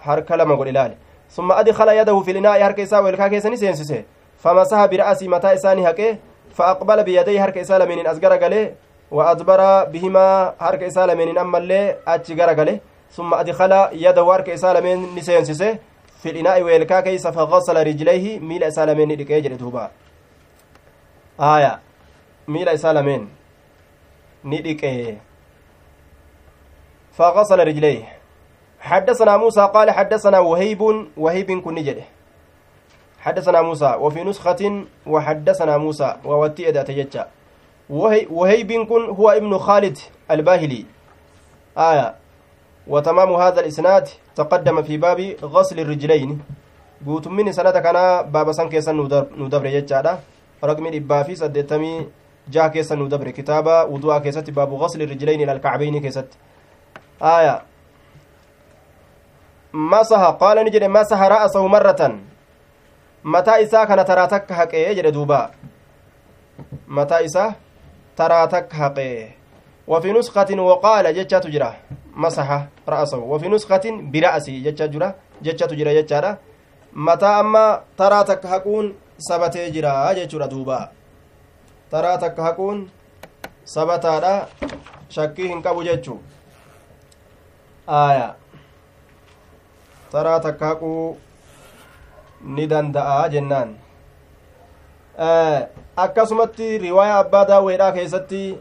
[0.00, 0.96] ilaale
[1.28, 4.04] summa adkala yadahu fi linaa'i harka isaa weelkaa keessa ni seensise
[4.42, 6.18] famasaha bira'asii mataa isaanii haqee
[6.50, 8.74] فأقبل بيديه هرك إسالة من أزجر قاله
[9.10, 11.96] وأدبر بهما هرك إسالة من أما اللي
[13.10, 15.78] ثم أدخل يده هرك إسالة من نسينسسه
[16.22, 18.38] في الإناء ويلكا كيس فغسل رجليه.
[18.38, 19.90] ميل إسالة من لكي دوبا
[21.40, 21.80] آية.
[22.48, 23.28] ميل إسالة من
[24.44, 24.82] ندك
[27.12, 28.04] فغسل رجليه.
[28.80, 30.80] حدثنا موسى قال حدثنا وهيب.
[31.16, 32.04] وهيب كن نجده.
[33.20, 33.94] حدثنا موسى.
[33.98, 36.16] وفي نسخة وحدثنا موسى.
[36.24, 37.39] ووتي أداة وهي
[37.90, 39.98] وهيب كن هو ابن خالد
[40.30, 40.84] الباهلي
[41.78, 42.14] آية
[42.86, 46.40] وتمام هذا الإسناد تقدم في باب غسل الرجلين
[48.52, 50.20] san keessa nu dabre jechaadha
[50.62, 52.06] raqmi dhibbaa fi saddeettamii
[52.50, 56.36] jaha keessa nu dabre kitaaba wudu'aa keessatti baabu gasli rijlayni ila alkacbayni keessatti
[57.20, 57.62] aya
[59.72, 62.20] masaha qaala ni jedhe masaha ra'asahu marratan
[63.22, 65.50] mataa isaa kana taraa takka haqee jedhe duuba
[66.86, 67.54] mataa isaa
[68.20, 69.40] taraa takka haqee
[69.90, 71.70] وفي نسخة وقال جتشات جرا
[72.14, 72.48] مسح
[72.88, 73.18] رأسه.
[73.18, 75.08] وفي نسخة برأسه جتشات جرا
[75.42, 76.30] جتشات جرا جتشارا
[76.94, 80.80] متى أما ترى تكهكون سبتي جرا جتشورا دوبا.
[81.90, 82.78] ترى تكهكون
[85.62, 86.20] qabu jechuu
[87.88, 88.34] aaya
[90.12, 91.18] taraa takka haquu
[92.56, 93.74] ni danda'a jennaan
[95.20, 98.58] akkasumatti riwaayaa abbaa daawweedhaa keessatti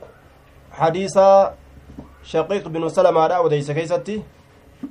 [0.69, 1.53] hadiisa
[2.31, 4.23] shaqiiq binu salamaadha odeyse keeysatti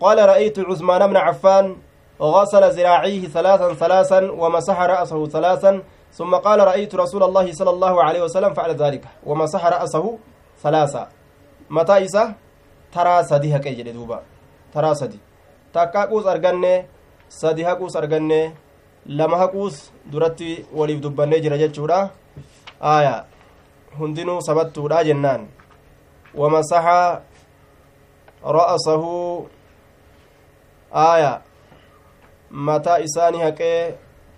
[0.01, 1.77] qaala ra'aytu cusmaan bna caffaan
[2.21, 8.23] غسل ذراعيه ثلاثا ثلاثا ومسح رأسه ثلاثا ثم قال رأيت رسول الله صلى الله عليه
[8.23, 10.19] وسلم فعل ذلك ومسح رأسه
[10.63, 11.09] ثلاثا
[11.71, 12.35] متى إسا
[12.93, 14.19] ترى سدي هكي جدي دوبا
[14.75, 15.19] ترى سدي
[15.75, 16.87] تكاكوس أرغني
[17.29, 18.55] سدي هكوس أرغني
[19.09, 22.11] lama haquus duratti waliif dubbannee jira jechuudha
[22.83, 23.25] aaya
[23.99, 25.49] hundinuu sabattuudha jennaan
[26.35, 27.23] wamasaxa
[28.59, 29.49] ra'asahu
[30.93, 31.41] aaya
[32.51, 33.95] mataa isaanii haqee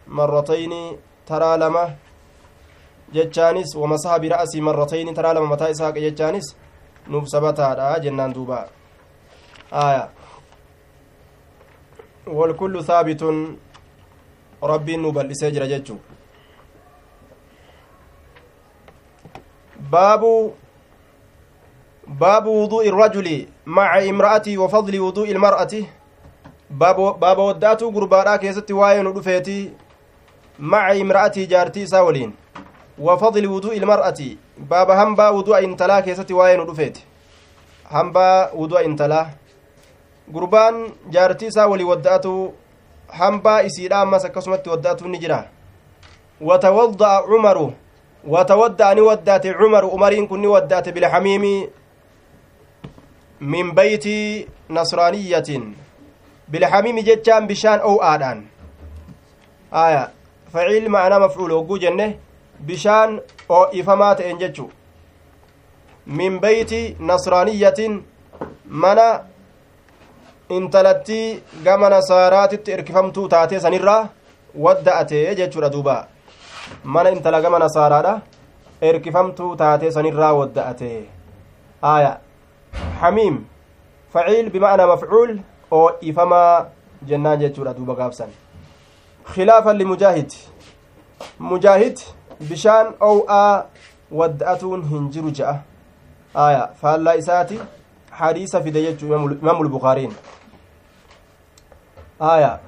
[0.06, 1.90] marratayni taraa lama
[3.12, 6.56] jechaanis wamasaxa bira'asii marratayni taraa lama mataa isaa haqe jechaanis
[7.08, 8.68] nuuf sabataadha jennaan duuba
[9.72, 10.08] aaya
[12.26, 13.22] والكل ثابت
[14.62, 15.98] rabbiin nu bal'isee jira jechuu
[19.90, 20.54] baabu
[22.06, 25.88] baabu wuduu'i irrajuli maca imra'atii wa wuduu'i ilmar'ati
[26.70, 29.72] baaba waddaatuu gurbaadhaa keessatti waa'ee nu dhufeeti
[30.58, 32.32] maca imra'atii jaartii isaa waliin
[32.98, 37.04] wa wuduu'i ilmar'ati baaba hambaa wudu'a intalaa keessatti waa'ee nu dhufeeti
[37.90, 39.30] hambaa wudu'a intalaa
[40.32, 42.54] gurbaan jaartii isaa walii wadda'atu
[43.18, 45.48] hambaa isiidha ammas akkasumatti waddaatu ni jira
[46.40, 47.72] watawadda'a cumaru
[48.24, 51.68] watawadda'a ni waddaate cumaru umariin kun ni waddaate bilxamiimi
[53.40, 55.74] min beyti nasraaniyyatin
[56.50, 58.44] bilxamiimi jechaan bishaan ow'aadhaan
[59.72, 60.10] aya
[60.52, 62.18] faciil ma'anaa mafcuul hogguu jenne
[62.66, 64.70] bishaan oo'ifamaa ta'en jechu
[66.06, 68.04] min beyti nasraaniyyatin
[68.84, 69.06] mana
[70.58, 74.08] intalattii gama nasaaraatitti erkifamtuu taatee sanirraa
[74.64, 75.96] wadda'ate jechuudha duuba
[76.84, 78.14] mana intala gama nasaaraadha
[78.88, 80.90] erkifamtuu taatee sanirraa wadda'ate
[81.92, 82.12] aya
[83.00, 83.36] hamiim
[84.14, 85.38] faciil bima'ana mafcuul
[85.78, 86.66] oo ifamaa
[87.12, 88.30] jennaan jechuudha duuba gaabsan
[89.34, 90.32] khilaafan limujaahid
[91.52, 91.98] mujaahid
[92.50, 93.64] bishaan ow'aa
[94.22, 95.54] wadda'atuun hin jiru je'a
[96.46, 97.60] aya faallaa isaati
[98.20, 100.12] hadiisa fide jechuu imaamu lbukaariin
[102.20, 102.58] aya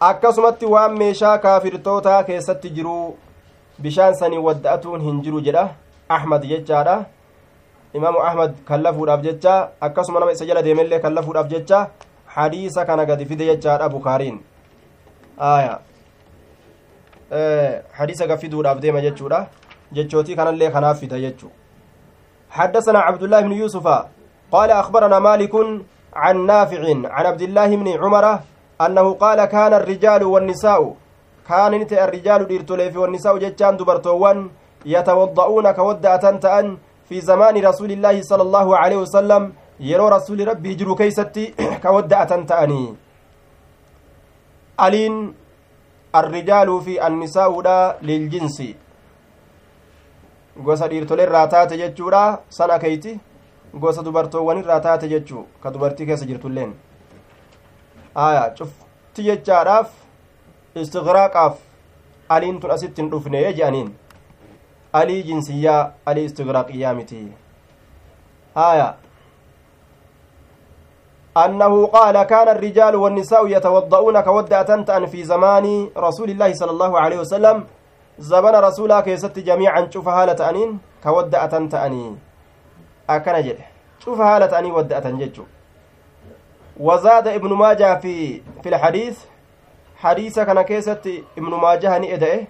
[0.00, 2.96] akkasumatti waan meeshaa kaafirtootaa keessatti jiru
[3.86, 5.64] bishaan sanii wadda'atuun hin jiru jedha
[6.16, 6.94] ahmad jechaadha
[8.00, 9.56] imaamu ahmad kallafuudhaaf jecha
[9.88, 11.80] akkasuma nama isa jala deemellee kallafuudhaaf jecha
[12.36, 14.40] hadiisa kana gadi fide jechaadha bukaariin
[15.50, 15.78] aya
[17.98, 19.46] hadiisa gafiduudhaaf deema jechuudha
[19.92, 21.50] jechootii kanallee kanaaf fida jechuu
[22.50, 23.86] حدثنا عبد الله بن يوسف
[24.52, 25.54] قال أخبرنا مالك
[26.14, 26.82] عن نافع
[27.14, 28.24] عن عبد الله بن عمر
[28.80, 30.94] أنه قال كان الرجال والنساء
[31.48, 34.38] كان نت الرجال ديرتوليف والنساء جتان دبرتوان
[34.86, 36.66] يتوضؤون كودة تأن
[37.08, 39.42] في زمان رسول الله صلى الله عليه وسلم
[39.80, 41.54] يرو رسول ربي جرو كيستي
[41.84, 42.94] كودة تأني.
[44.84, 45.14] ألين
[46.14, 47.52] الرجال في النساء
[48.02, 48.58] للجنس.
[50.66, 52.22] gosa dhiirtoleerraa taate jechuudha
[52.56, 53.12] sana keeyti
[53.74, 56.74] gosa dubartoowwanirraa taate jechuu ka dubartii keessa jirtulleen
[58.14, 59.90] aya cufti jechaadhaaf
[60.74, 61.58] istiqraaqaaf
[62.28, 63.90] aliin tun asitti hin dhufne je'aniin
[64.92, 67.20] alii jinsiyyaa alii istiqraaqiyyaa miti
[68.54, 68.88] aya
[71.44, 77.18] أنه قال كان الرجال والنساء يتوضؤون كودأة تأن في زمان رسول الله صلى الله عليه
[77.18, 77.64] وسلم
[78.18, 81.54] زمن رسولا كيست جميعا شوف هالة أنين كودأة
[83.08, 83.64] تأني أكن جده
[84.04, 85.44] شوف هالة أني ودأة ججو
[86.80, 89.18] وزاد ابن ماجه في في الحديث
[89.96, 92.46] حديث كان كيست ابن ماجه نئده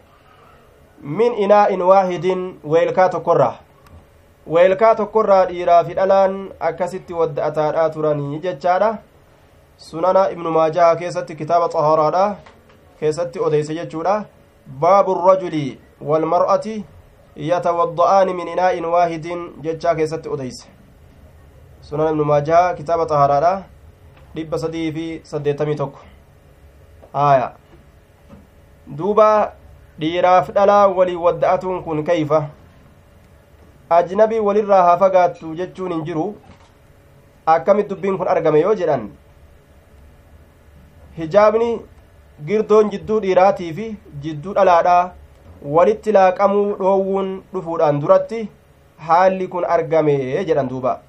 [1.03, 3.61] من إناء واحد ويلكات كره
[4.49, 6.37] weelkaa tokkorraa dhiiraa fi dhalaan
[6.69, 8.89] akkasitti wadda'ataadhaa turanii jechaadha
[9.77, 12.37] sunana ibnu maajaha keessatti kitaaba xahaaraadha
[13.01, 14.15] keessatti odeyse jechuudha
[14.85, 16.85] baabu rajuli walmar'ati
[17.39, 20.67] yatawadda'aani min inaa'in waahidin jechaa keessatti odeyse
[21.89, 23.53] sunana ibnu maajaha kitaaba xahaaraadha
[24.35, 26.01] dhibba sadii fi saddeettamii tokko
[27.25, 27.53] aya
[29.01, 29.29] duuba
[30.01, 32.41] dhiiraaf dhalaa walii wadda'atuun kun kayfa
[33.99, 36.27] ajnabii walirraa haa fagaattu jechuun hin jiru
[37.55, 39.07] akkamit dubbiin kun argame yoo jedhan
[41.19, 41.71] hijaabni
[42.51, 43.87] girdoon jidduu dhiiraatii fi
[44.27, 45.01] jidduu dhalaadhaa
[45.63, 48.49] walitti laaqamuu dhoowwuun dhufuudhaan duratti
[49.09, 51.01] haalli kun argame jedhan duuba.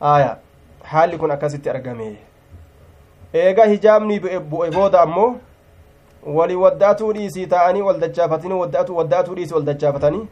[0.00, 0.36] Aya
[0.84, 2.16] haalli kun akkasitti argame.
[3.34, 5.36] Eega hijaabni bu'e booda ammoo
[6.26, 10.28] wali waddaatuu dhiisii ta'anii wal dachaafatanii waddaatuu dhiisii wal dachaafatanii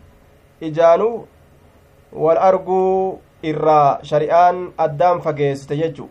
[0.61, 1.27] ijaanuu
[2.13, 6.09] wal arguu irraa shari'aan addaan fageessite jechu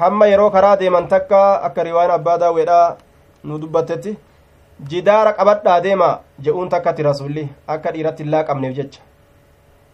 [0.00, 2.96] hamma yeroo karaa deeman takka akka riwaan abbaa daawweedha
[3.44, 4.16] nu dubbattetti
[4.80, 6.10] jidaara qabadhaa deema
[6.44, 9.00] je'uun takkatti rasulli akka dhiiratti hin laaqabneef jecha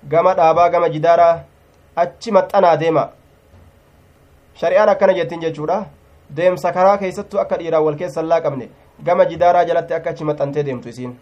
[0.09, 1.29] gama dhaabaa gama jidaara
[1.97, 3.09] achi maxxanaa deema
[4.61, 5.79] shari'aan akkana jettiin jechuudha
[6.37, 8.69] deemsa karaa keessattuu akka dhiiraan wal keessa hin laaqabne
[9.05, 11.17] gama jidaaraa jalatti akka achi maxxantee deemtu isiin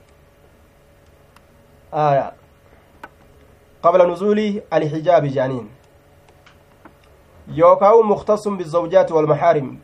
[3.83, 5.67] قبل نزول الحجاب جانين
[7.49, 9.79] يوكاو مختص بالزوجات والمحارم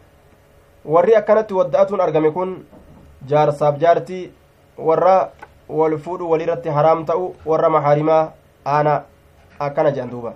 [0.85, 2.67] warri akkanatti wadda'atuun argame kun
[3.27, 4.31] jaarsaaf jaartii
[4.79, 5.31] warra
[5.69, 8.23] wal fuudhu walirratti haraam ta'u warra maxaarimaa
[8.67, 9.03] aana
[9.59, 10.35] akkana jedhan duuba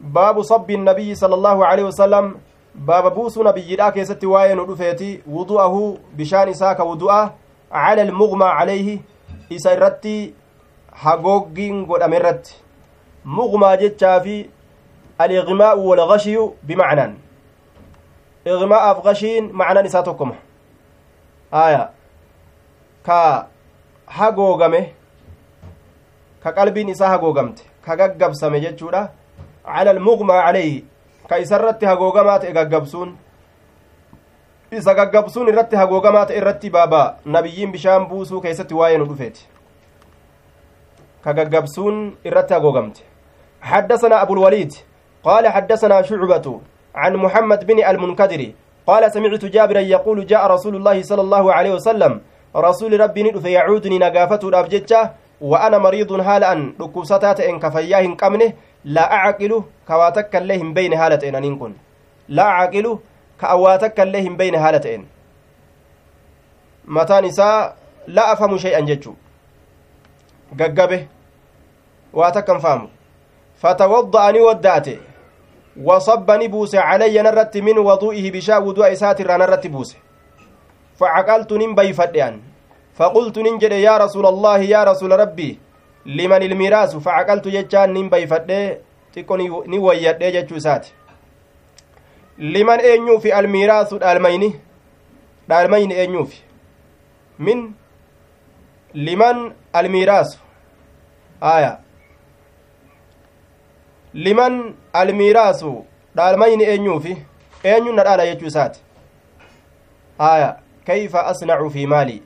[0.00, 2.34] baabu sabbi nabiyyi sala allaahu aleyhi wasalam
[2.74, 7.22] baaba buusuu nabiyyidhaa keessatti waa'ee nu dhufeeti wudu'ahu bishaan isaa ka wudu'a
[7.70, 9.00] cala almuqmaa calayhi
[9.50, 10.34] isa irratti
[11.04, 12.54] hagooggiin godhame irratti
[13.24, 14.36] muqmaa jechaa fi
[15.18, 17.16] aliqmaa'u walgashiyu bimacnaan
[18.46, 20.34] iqmaa'aaf gashiin macnaan isaa tokkoma
[21.51, 21.89] aya
[23.05, 23.47] ka
[24.07, 24.93] hagoogame
[26.43, 29.09] ka qalbiin isaa hagoogamte ka gaggabsame jechuudha
[29.65, 30.85] cala almuqmaa calayhi
[31.29, 33.17] ka isa irratti hagoogamaa ta'e gaggabsuun
[34.71, 39.55] isa gaggabsuun irratti hagoogamaa ta'e irratti baaba nabiyyiin bishaan buusuu keessatti waa'ee nu dhufeeti
[41.25, 42.97] كجبسون إرتها غوغمت
[43.61, 44.73] حدثنا أبو الوليد
[45.23, 46.61] قال حدثنا شعبة
[46.95, 48.51] عن محمد بن المنكدر
[48.86, 52.20] قال سمعت جابرا يقول جاء رسول الله صلى الله عليه وسلم
[52.56, 58.52] رسول ربي ندف يعودني نقافته الأبججة وأنا مريض هالا أن ركوستات إن كفياه كمنه
[58.84, 61.72] لا أعقل كواتك اللهم بين هالتين أن كن
[62.28, 62.98] لا أعقل
[63.40, 65.06] كأواتك اللهم بين هالتين
[66.84, 67.76] متى نساء
[68.06, 69.14] لا أفهم شيئا ججو
[70.50, 71.06] gaggabe
[72.12, 72.88] waa takkan faamu
[73.62, 75.09] fatawadda'a
[77.22, 79.96] narratti min waduu'ihi bishaa wudu'a isaatirraa narratti buuse
[80.98, 82.40] facaqaltu nin bayfadhe an
[82.98, 85.58] faqultu nin jedhe yaa rasuula allaahi yaa rasuula rabbii
[86.04, 88.80] liman ilmiraasu facaqaltu jechaan nin bayfadhe
[89.14, 90.92] xiqqo ni wayyadhe jechuu isaati
[92.38, 94.50] liman eenyuufi almiraasu dhaalmayni
[95.48, 96.42] dhaalmayni eenyuufi
[97.38, 97.74] min
[98.94, 100.38] liman almiiraasu
[101.40, 101.78] aya
[104.14, 105.84] liman almiiraasu
[106.16, 107.16] dhaalmayni eenyuufi
[107.64, 108.80] eenyun na dhaala jechuu isaati
[110.18, 110.56] aya
[110.86, 112.22] kayfa asnacu fi maalii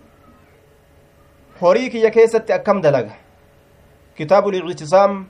[1.61, 3.13] horii kiyya keessatti akkam dalaga
[4.17, 5.27] kitaabu lictisaam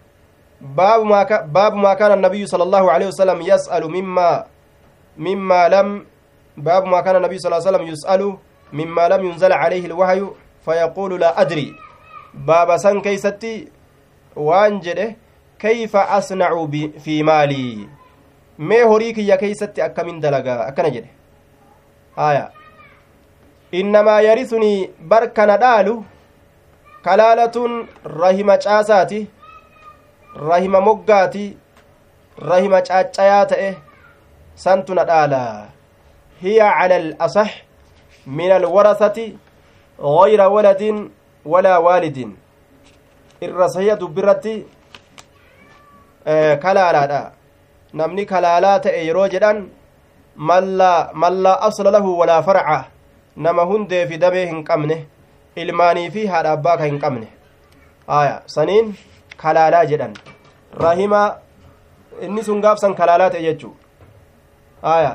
[0.60, 4.44] baabu maa kaana annabiyu sala allahu aleyhi wasalam yas'alu mimma
[5.16, 6.06] mimma lam
[6.56, 8.38] baabu maa kaana annabiyu sal salam yus'alu
[8.72, 10.36] mimma lam yunzala calayhi alwahyu
[10.66, 11.74] fayaquulu laa adri
[12.34, 13.68] baaba san keeysatti
[14.36, 15.16] waan jedhe
[17.30, 17.88] maalii
[18.58, 21.10] mee horii kiyya keeysatti akkamin dalagaa akkana jedhe
[22.16, 22.44] haya
[23.80, 25.94] innamaa yarisunii barkana dhaalu
[27.06, 27.72] kalaalatun
[28.20, 29.20] rahima caasaati
[30.50, 31.46] rahima moggaati
[32.50, 33.70] rahima caaccayaa ta'e
[34.66, 35.42] santuna dhaala
[36.42, 37.50] hiya cala alasax
[38.26, 39.26] min alwarasati
[39.98, 41.10] gayra waladin
[41.44, 42.36] walaa waalidin
[43.40, 44.54] irra sahiya dubbirratti
[46.64, 47.22] kalaalaadha
[47.92, 49.64] namni kalaalaa ta'e yeroo jedhan
[50.36, 52.78] man laa asla lahu walaa farca
[53.36, 55.06] nama hundee fi hin qabne
[55.56, 57.28] ilmaanii haadha abbaa ka hin qabne
[58.08, 58.94] aya saniin
[59.36, 60.14] kalaalaa jedhan
[60.86, 61.36] rahima
[62.20, 63.76] inni sun gaafsan kalaalaa ta'e jechuu
[64.82, 65.12] aya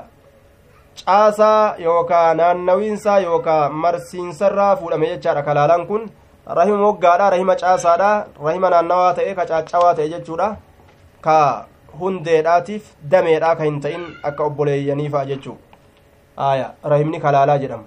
[1.05, 6.09] caasaa yookaa naannawiinsaa yookaa marsiinsarraa fuudhame jechaadha kalaalaan kun
[6.59, 8.09] rahima moggaadha rahima caasaadha
[8.47, 10.49] rahima naannawaa ta'e ka caaccawaa ta'e jechuudha
[11.21, 11.65] ka
[11.99, 15.57] hundeedhaatiif dameedhaa ka hin ta'in akka obboleeyyaniifa'a jechuu
[16.47, 17.85] aya rahimni kalaalaa jedhamu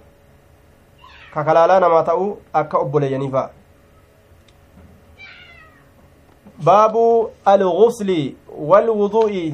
[1.35, 3.51] ka kalaalaa namaa ta'u akka obboleeyyaniifa'a
[6.62, 6.97] باب
[7.49, 9.53] الغسل والوضوء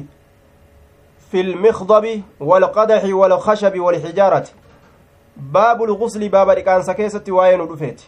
[1.31, 4.47] في المخضب والقدح والخشب والحجارة
[5.37, 8.01] باب الغسل باب الكان سكيسة واين رفيت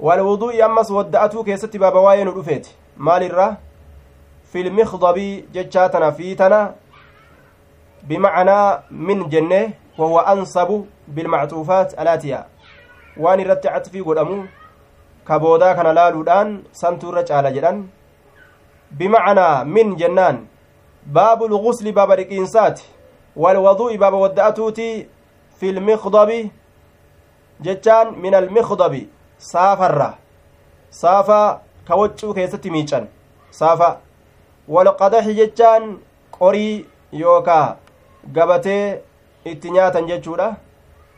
[0.00, 3.56] والوضوء أمس ودأته كيسة باب واين رفيت مال الرّ
[4.54, 5.18] في المخضب
[5.54, 6.74] جتشاتنا فيتنا
[8.02, 10.70] بمعنى من جنة وهو أنصب
[11.08, 12.46] بالمعطوفات الآتية.
[13.16, 14.46] وان رت عطفي قدامو
[15.28, 17.86] كبودا كان لالودان سنتور على جدان
[18.90, 20.46] بمعنى من جنان
[21.06, 22.80] باب الغسل باب الإنسات
[23.36, 25.06] والوضوء باب ودأتوتي
[25.58, 26.50] في المخضب.
[27.60, 28.94] جتان من المخضب
[29.38, 30.14] سافر
[30.90, 33.04] سافا كوتشو كيستي ميشان
[33.50, 34.00] سافا
[34.68, 35.98] walqadaxi jechaan
[36.30, 37.76] qorii yookaa
[38.32, 39.02] gabatee
[39.44, 40.56] itti nyaatan jechuudha.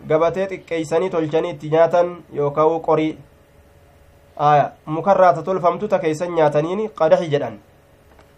[0.09, 3.19] Gabatee xiqqeeysanii tolchanii itti nyaatan yookaa qorii
[4.37, 7.59] aya mukarraata tolfamtu ta keeysan nyaataniin qadaxi jedhan.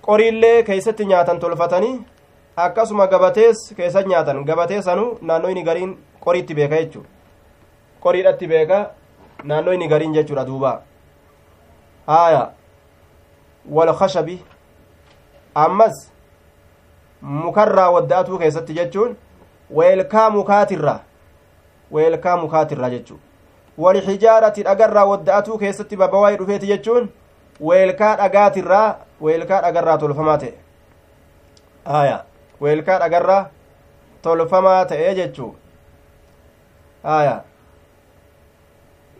[0.03, 2.01] Qoriillee keeysatti nyaatan tolfatanii
[2.57, 4.45] akkasuma gabatees keessan nyaatan.
[4.45, 7.05] Gabatee sanu naannoo inni gariin qoriitti beeka jechuu
[8.01, 8.91] qoriidhatti beeka
[9.45, 10.83] naannoo inni gariin jechuudha duuba.
[12.07, 12.51] Aya
[13.71, 14.43] walkashabi
[15.65, 15.97] ammas
[17.21, 19.17] mukarraa wadda'atuu keessatti jechuun
[19.79, 20.95] weelkaa mukaatirra
[21.97, 23.21] weelkaa mukaatirra jechuun
[23.85, 27.13] walxijaarati dhagarraa wadda'atuu keessatti babawaa'ee dhufeeti jechuun
[27.71, 28.89] weelkaa dhagaatirraa
[29.29, 30.55] weelkaa dhagarraa tolfamaa ta'e
[32.01, 32.19] aya
[32.63, 33.43] weelkaa dhagarraa
[34.23, 35.53] tolfamaa ta'e jechuu
[37.19, 37.37] aya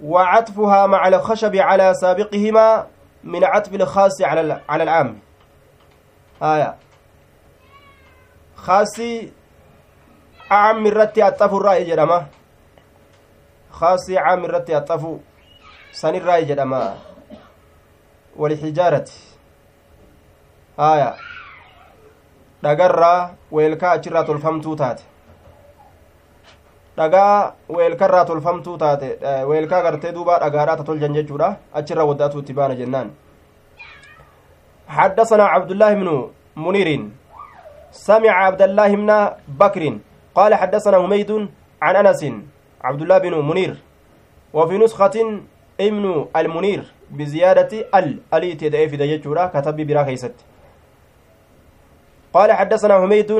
[0.03, 2.87] وعطفها مع الخشب على سابقهما
[3.25, 5.19] من عطف الخاص على العام
[6.41, 6.75] aya
[8.67, 9.33] kaasii
[10.49, 12.19] caami irratti axxafurraa jedhama
[13.81, 15.13] kaasii caami irratti axxafu
[16.01, 16.81] sanirraa jedhama
[18.39, 19.19] walxijaarati
[20.79, 21.11] aya
[22.63, 25.05] dhagarraa weelkaa achirraa tolfamtuu taate
[26.97, 29.09] dhagaa weelkarraa tolfamtuu taate
[29.51, 33.11] weelkaa gartee duuba dhagaadhaa ta tolchan jechuudha achirra waddaatu itti baana jennaan
[34.89, 37.09] حدثنا عبد الله بن منير.
[37.91, 39.11] سمع عبد الله بن
[39.49, 39.99] بكر.
[40.35, 41.49] قال حدثنا هميد
[41.83, 42.25] عن أنس.
[42.81, 43.77] عبد الله بن منير.
[44.53, 45.41] وفي نسخة
[45.81, 50.35] ابن المنير بزيادة ال الي تدعي في دجاجورا كتب برا كيست
[52.33, 53.33] قال حدثنا هميد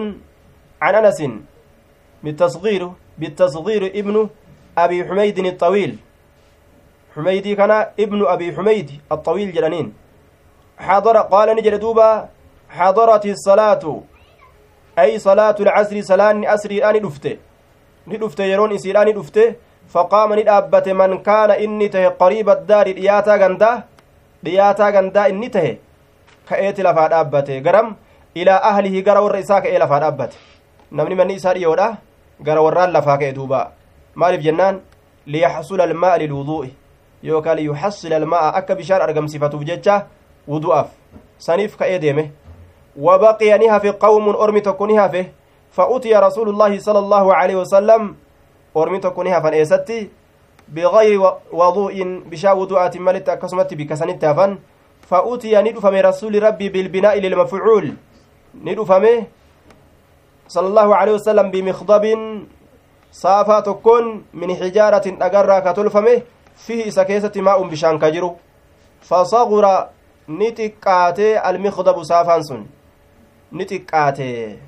[0.83, 1.23] عن أنس.
[2.23, 4.29] بالتصغير بالتصغير ابن
[4.79, 5.99] أبي حميد الطويل.
[7.17, 7.71] حميدي كان
[8.01, 9.95] ابن أبي حميد الطويل جلانين
[10.79, 12.29] حضر قال نجد دوبا
[12.71, 13.85] حضرت الصلاة.
[14.99, 17.37] أي صلاة العصر صلاة أسري أني دفته.
[18.09, 19.55] ندفته يرون إسير أني دفته.
[19.89, 23.83] فقام ندابت من كان إني ته قريب الدار دياتا غندا
[24.43, 25.77] دياتا غندا إني ته
[26.49, 27.59] كأيت لفا دابته.
[27.59, 27.97] غرم
[28.37, 30.37] إلى أهله غرا ورئيسا كأي لفا دابته.
[30.93, 31.95] نمني من إسار يودا
[32.47, 33.73] غرا وران لفا كأي دوبا.
[34.17, 34.81] مالف جنان
[35.27, 36.69] ليحصل الماء للوضوء.
[37.23, 38.59] يوكا ليحصل الماء.
[38.59, 40.07] أكا بشار أرقم صفته بججة
[40.49, 40.89] wudu'aaf
[41.39, 42.33] saniif ka'ee deeme
[42.97, 45.31] wabaqiya ni hafe qawmun ormi tokko ni hafe
[45.71, 48.17] fa'utiya rasuulullaahi sala allaahu aleyhi wasalam
[48.75, 50.11] ormi tokko ni hafan eessatti
[50.69, 51.19] bigayri
[51.53, 54.59] waduu'in bishaa wudu'aatin malitti akkasumatti bikka sanitti hafan
[55.09, 57.93] fa'utiya ni dhufame rasuuli rabbii bilbinaa'i lilmafcuul
[58.65, 59.27] ni dhufame
[60.49, 62.49] sala allaahu aleyhi wasalam bimikdabin
[63.11, 66.25] saafaa tokkoon min xijaaratin dhagarraa ka tolfame
[66.57, 68.37] fihi isa keessatti maa'un bishaan ka jiru
[69.01, 69.89] fasagura
[70.29, 72.67] ni xiqqaate almikdabu saafaan sun
[73.53, 74.59] ni xiqqaate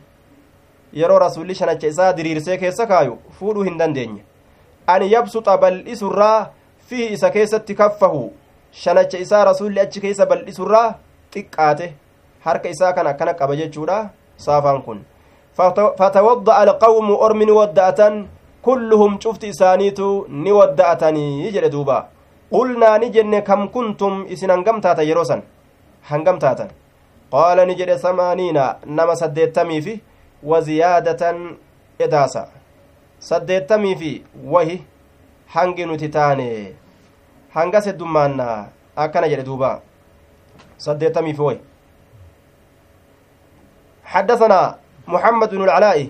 [1.00, 4.22] yeroo rasulli shanacha isaa diriirsee keessa kaayu fuudhuu hin dandeenye
[4.86, 6.50] an yabsuxa bal'isurraa
[6.88, 8.22] fihi isa keessatti kaffahu
[8.84, 10.88] shanacha isaa rasulli achi keessa bal'isurraa
[11.36, 11.92] xiqqaate
[12.48, 14.02] harka isaa kan akkana qaba jechuudha
[14.48, 15.04] saafaan kun
[15.98, 18.00] فتوضأ القوم أرم ودأة
[18.62, 20.26] كلهم شفت إسانيتو
[22.52, 25.42] نودأتني جل دوبا قلنا نجن كم كنتم إسن هنقم تاتا يروسا
[26.08, 26.68] هنقم تاتا.
[27.30, 29.98] قال نجد ثمانين نما سديتمي في
[30.42, 31.22] وزيادة
[32.00, 32.44] إداسة
[33.20, 34.78] سديتمي في وهي
[35.54, 36.74] hangi nuti taane
[37.54, 38.44] hanga seddummaanna
[38.96, 39.70] akkana jedhe duuba
[40.86, 41.58] saddeettamii fi way
[44.10, 46.06] حدثنا محمد بن العلاء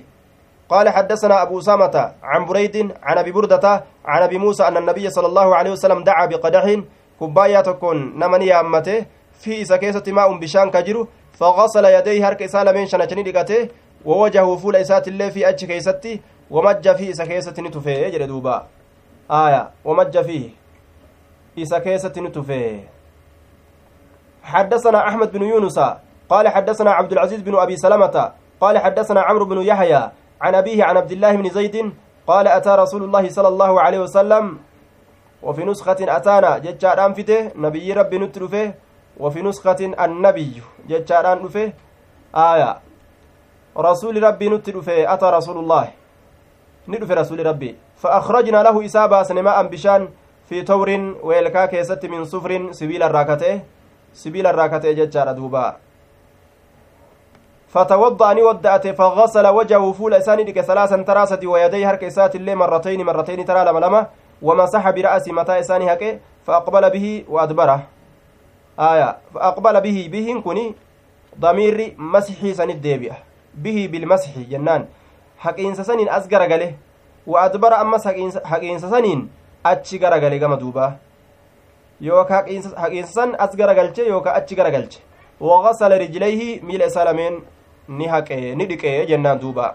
[0.71, 5.27] قال حدثنا أبو أسامة عن بريد عن أبي بردة عن أبي موسى أن النبي صلى
[5.27, 6.64] الله عليه وسلم دعا بقدح
[7.21, 9.07] كبايا تكون نمني أمته
[9.41, 13.68] في سكيسة ماء بشان كجر فغسل يديه هرك إسالة من شنجني لقته
[14.05, 18.66] ووجهه فول إسات الله في أجه كيستي ومج في سكيسة نتفه يجري دوبا.
[19.31, 19.71] آية.
[19.85, 20.49] ومج فيه.
[21.59, 22.81] إسا كيسة نتفه.
[24.43, 25.79] حدثنا أحمد بن يونس
[26.29, 30.11] قال حدثنا عبد العزيز بن أبي سلمة قال حدثنا عمرو بن يحيى
[30.41, 31.76] عن أبيه عن عبد الله بن زيد
[32.26, 34.59] قال أتى رسول الله صلى الله عليه وسلم
[35.43, 38.74] وفي نسخة أتانا جتشاران فته نبي ربي نترفه
[39.20, 41.72] وفي نسخة النبي جتشاران رفه
[42.34, 42.70] آية
[43.76, 45.84] رسول ربي نترفه أتى رسول الله
[46.88, 50.09] ندفه رسول ربي فأخرجنا له إسابة سنماء بشان
[50.49, 50.88] في تور
[51.22, 53.61] ويلكا كيست من صفر سبيل الراكته
[54.14, 55.76] سبيل الراكته جتشار دوبا
[57.71, 63.45] فتوضأ ودأت فغسل وجهه فول إساني دك ثلاثا تراسة ويديه هرك إسات اللي مرتين مرتين
[63.45, 64.07] ترى لما لما
[64.43, 67.83] ومسح برأس متى إساني هكي فأقبل به وأدبره.
[68.81, 70.75] آية فأقبل به به كني
[71.41, 73.16] ضمير مسحي سن الديبئة
[73.55, 74.87] به بالمسح جنان.
[75.39, 76.75] حقينس سنين أزقر قاله
[77.27, 78.09] وأدبر أمس
[78.45, 79.31] حقينس سنين
[79.66, 80.97] أتشي قرقاله كما دوبا.
[82.01, 82.35] يوكا
[82.77, 84.99] حقينس سن أزقر قالche يوكا أتشي قرقالche
[85.41, 87.43] وغسل رجليه ميل إسالمين.
[87.91, 89.74] Ni haqe ni dhiqe jennaan duuba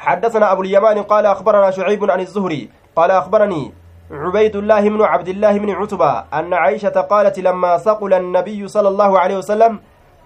[0.00, 3.72] حدثنا أبو اليمان قال أخبرنا شعيب عن الزهري قال أخبرني
[4.10, 9.18] عبيد الله بن عبد الله بن عتبة أن عائشة قالت لما ثقل النبي صلى الله
[9.18, 9.72] عليه وسلم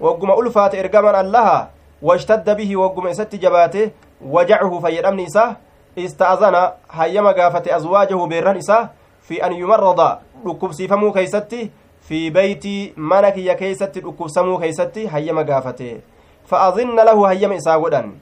[0.01, 1.68] وقم ألفات إرقاما الله
[2.03, 3.90] واشتد به وقم إست جباته
[4.22, 5.57] وجعه فيرمن إساه
[5.99, 6.57] استأذن
[6.90, 8.90] هيما قافت أزواجه بيران إساه
[9.26, 10.01] في أن يمرض
[10.47, 11.70] ركبسيفمو كيستي
[12.07, 16.14] في بيتي منك يا كيستي ركبسمو كيستي هيما قافته.
[16.51, 18.12] Hayyama isaa godhan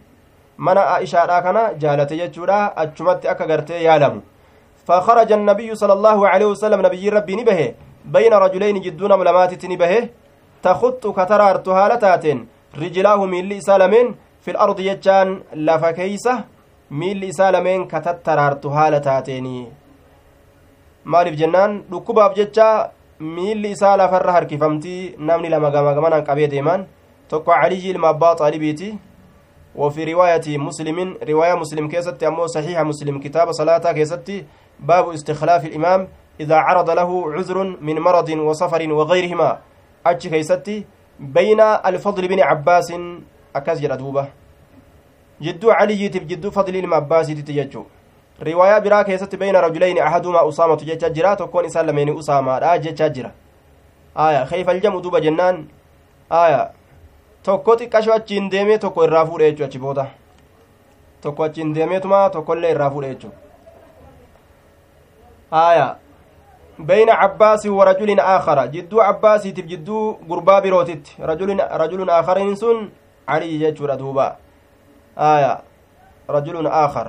[0.56, 4.20] mana aishaadha kana jaalate jechuudha achumatti akka gartee yaalamu
[4.88, 7.60] فخرج النبي صلى الله عليه وسلم نبي ربي نبه
[8.04, 9.92] بين رجلين جدون ملمات نبه
[10.62, 12.24] تخط كترارت هالتات
[12.82, 14.06] رجلاه ميل إسالمين
[14.42, 15.28] في الأرض يجان
[15.66, 16.34] لفكيسة
[16.90, 19.46] ميل إسالمين كتترارت هالتاتين
[21.04, 22.90] maaliif jennaan dhukkubaaf jecha
[23.36, 26.86] miilli isaa lafarra harkifamtii namni lama gama gamanaan qabee deemaan
[27.32, 28.98] tokko علي ilma abbaa xaalibiiti
[29.76, 34.44] وفي رواية مسلم رواية مسلم كيست أمو صحيح مسلم كتاب صلاة كيست
[34.80, 36.08] باب استخلاف الإمام
[36.40, 39.58] إذا عرض له عذر من مرض وسفر وغيرهما
[40.06, 40.84] أتش كيست
[41.20, 42.92] بين الفضل بن عباس
[43.56, 44.28] أكاز جردوبة
[45.40, 47.86] جدو علي جدو فضل ilma abbaasiiti jechuu
[48.40, 53.30] riwaayaa biraa keessatti bayna rajulayni ahadumaa usaamatu jecha jira tokkoon isaan lameeni usaamaadha jechaa jira
[54.14, 55.66] aya kayfaljamu duba jennaan
[56.30, 56.70] aya
[57.42, 60.06] tokko xiqqasho achiin deemee tokko irraa fuudhe jechuu achi booda
[61.20, 63.32] tokko achiin deemeetuma tokkollee irraa fuudhe jechuu
[65.50, 65.96] haya
[66.78, 71.16] bayna cabbaasin wa rajulin aakara jidduu cabbaasiitiif jidduu gurbaa birootitti
[71.78, 72.90] rajulun aakariin sun
[73.26, 74.36] calii jechuudha duuba
[75.16, 75.60] haya
[76.28, 77.08] rajulun aakar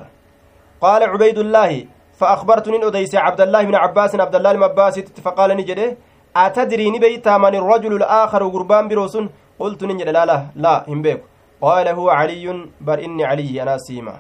[0.82, 1.88] qaala cubaydullaahi
[2.20, 5.98] فأخبرت نين أديس عبد الله بن عباس عبد الله عباس فقال نجده
[6.36, 11.26] أتدري نبيتا من الرجل الآخر قربان بروسن قلت نجد لا لا لا هم بيكو
[11.62, 14.20] قال هو علي بر إني علي أنا سيما.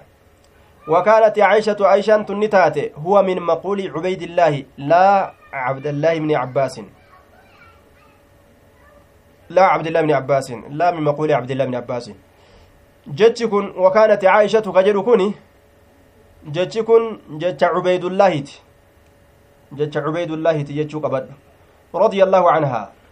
[0.87, 6.81] وكانت عائشة عائشة تنتات هو من مقول عبيد الله لا عبد الله بن عباس.
[9.49, 12.11] لا عبد الله بن عباس لا من مقول عبد الله بن عباس.
[13.07, 15.33] جتكن وكانت عائشة كجر كوني
[16.45, 18.43] جتكن جت عبيد الله.
[19.73, 20.57] جت عبيد الله
[21.05, 21.25] قبل.
[21.95, 23.02] رضي الله عنها.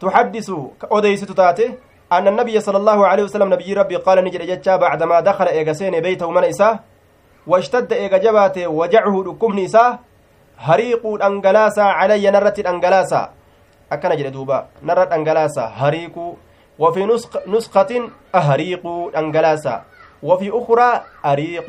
[0.00, 0.48] تحدث
[0.92, 1.74] أوديست تاتي
[2.12, 6.30] أن النبي صلى الله عليه وسلم نبي ربي قال نجد جتشا بعدما دخل إيغسين بيته
[6.30, 6.80] من إساه
[7.46, 9.98] واشتد إيغا جباته وجعه ركمن إساه
[10.58, 13.22] هريق أنجلاسا علي نرت أنجلاسا
[13.92, 16.16] أكن جد دوبا نرت أنجلاسا هريق.
[16.78, 17.92] وفي نسخ نسخة
[18.34, 18.84] أهريق
[19.16, 19.82] أنجلاسا
[20.22, 20.90] وفي أخرى
[21.26, 21.68] أريق.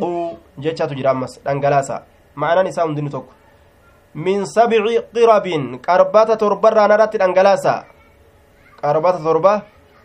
[0.57, 2.03] جتشا تجرامس أنجلاسا
[2.35, 3.09] معنى نساء دين
[4.15, 4.83] من سبع
[5.15, 5.47] قرب
[5.87, 7.75] قربات تربرا نرت أنجلاسا
[8.81, 9.53] qarbata torba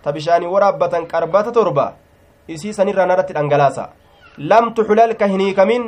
[0.02, 1.86] ta bishaanii waraabbatan qarbata torba
[2.48, 3.84] isii sanirraa narratti dhangalaasa
[4.38, 5.84] lam tuxlal ka hin hiikamin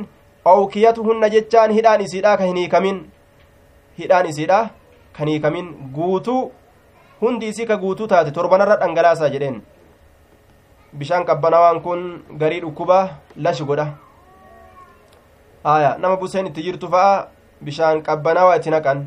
[0.54, 2.98] awkiyatuhunna jechaan hidhaan isiidha ka hin hiikamin
[3.98, 4.60] hidhaan isiidha
[5.16, 6.42] kan hiikamin guutuu
[7.20, 9.62] hundi isii ka guutuu taate torbanarra dhangalaasaa jedheen
[10.98, 12.02] bishaan qabbanawaan kun
[12.40, 12.98] garii dhukkuba
[13.36, 13.86] lashi godha
[15.64, 17.26] aya nama buseen itti jirtu fa'a
[17.68, 19.06] bishaan qabbanawaa itti naqan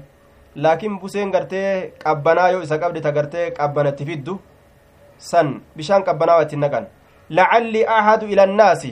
[0.56, 4.40] laakiin buseen gartee qabbanaa yoo isa qabde ta gartee qabbanatti fiddu
[5.18, 6.88] san bishaan qabbanawaa itti naqan
[7.30, 8.92] lacalli ahadu ila annaasi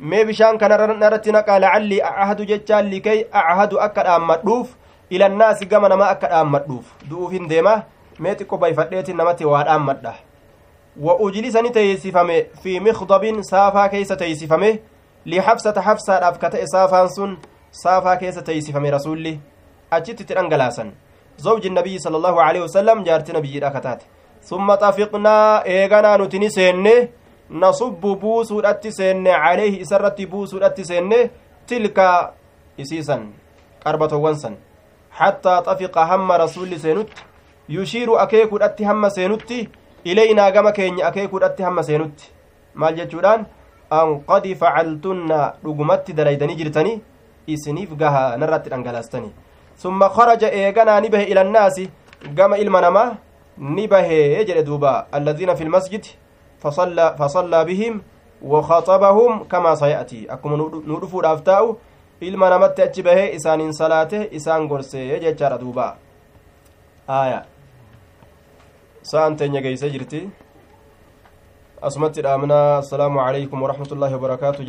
[0.00, 4.74] mee bishaan kanarratti naqaa lacalli ahadu jechaan likay ahadu akka dhaammadhuuf
[5.10, 7.74] ila annaasi gama nama akka dhaammadhuuf du'uuf hin deema
[8.18, 10.14] mee xiqqo bayfadheetin namatti waa dhaammadha
[11.06, 14.70] wa ujlisani teeysifame fi mikdabin saafaa keeysa teeysifame
[15.24, 17.38] lixabsata xabsaadhaaf ka ta'e saafaan sun
[17.84, 19.40] saafaa keessa teeysifame rasulli
[19.96, 20.92] achitti itti dhangalaasan
[21.44, 24.04] zawji nabiyyi sala allahu aleyhi wasalam jaarti nabiyyiidha kataate
[24.50, 26.94] summa xafiqnaa eeganaa nuti ni seenne
[27.64, 31.18] nasubbu buusuudhatti seenne caleehi isarratti buusuudhatti seenne
[31.66, 32.08] tilka
[32.78, 33.26] isiisan
[33.84, 34.56] qarbatowwan san
[35.18, 37.22] xattaa xafiqa hamma rasulli seenutti
[37.76, 39.68] yushiiru akeekuudhatti hamma seenutti
[40.04, 42.30] ilaynaa gama keenya akeekuudhatti hamma seenutti
[42.74, 43.46] maal jechuudhaan
[44.00, 47.00] an qad facaltunna dhugumatti dalaydanii jirtanii
[47.54, 49.32] isiniif gaha narratti dhangalaastanii
[49.82, 51.90] summa kharaja eeganaa ni bahe ila annaasi
[52.38, 53.08] gama ilma namaa
[53.76, 56.04] ni bahee jedhe duuba alladiina fi lmasjid
[57.18, 58.00] fasallaa bihim
[58.42, 60.56] وخطبهم كما سيأتي أكما
[60.86, 61.76] ندفو الأفتاء
[62.22, 65.86] ilma namatti achi bahee isaaniin salaate isaan gorsee jechaadha duuba
[67.08, 67.40] aya
[69.10, 70.20] sa'an teenya geeysee jirti
[71.88, 74.66] asumatti dhaamna assalaamu calaykum waraxmatullaahi wabarakaatu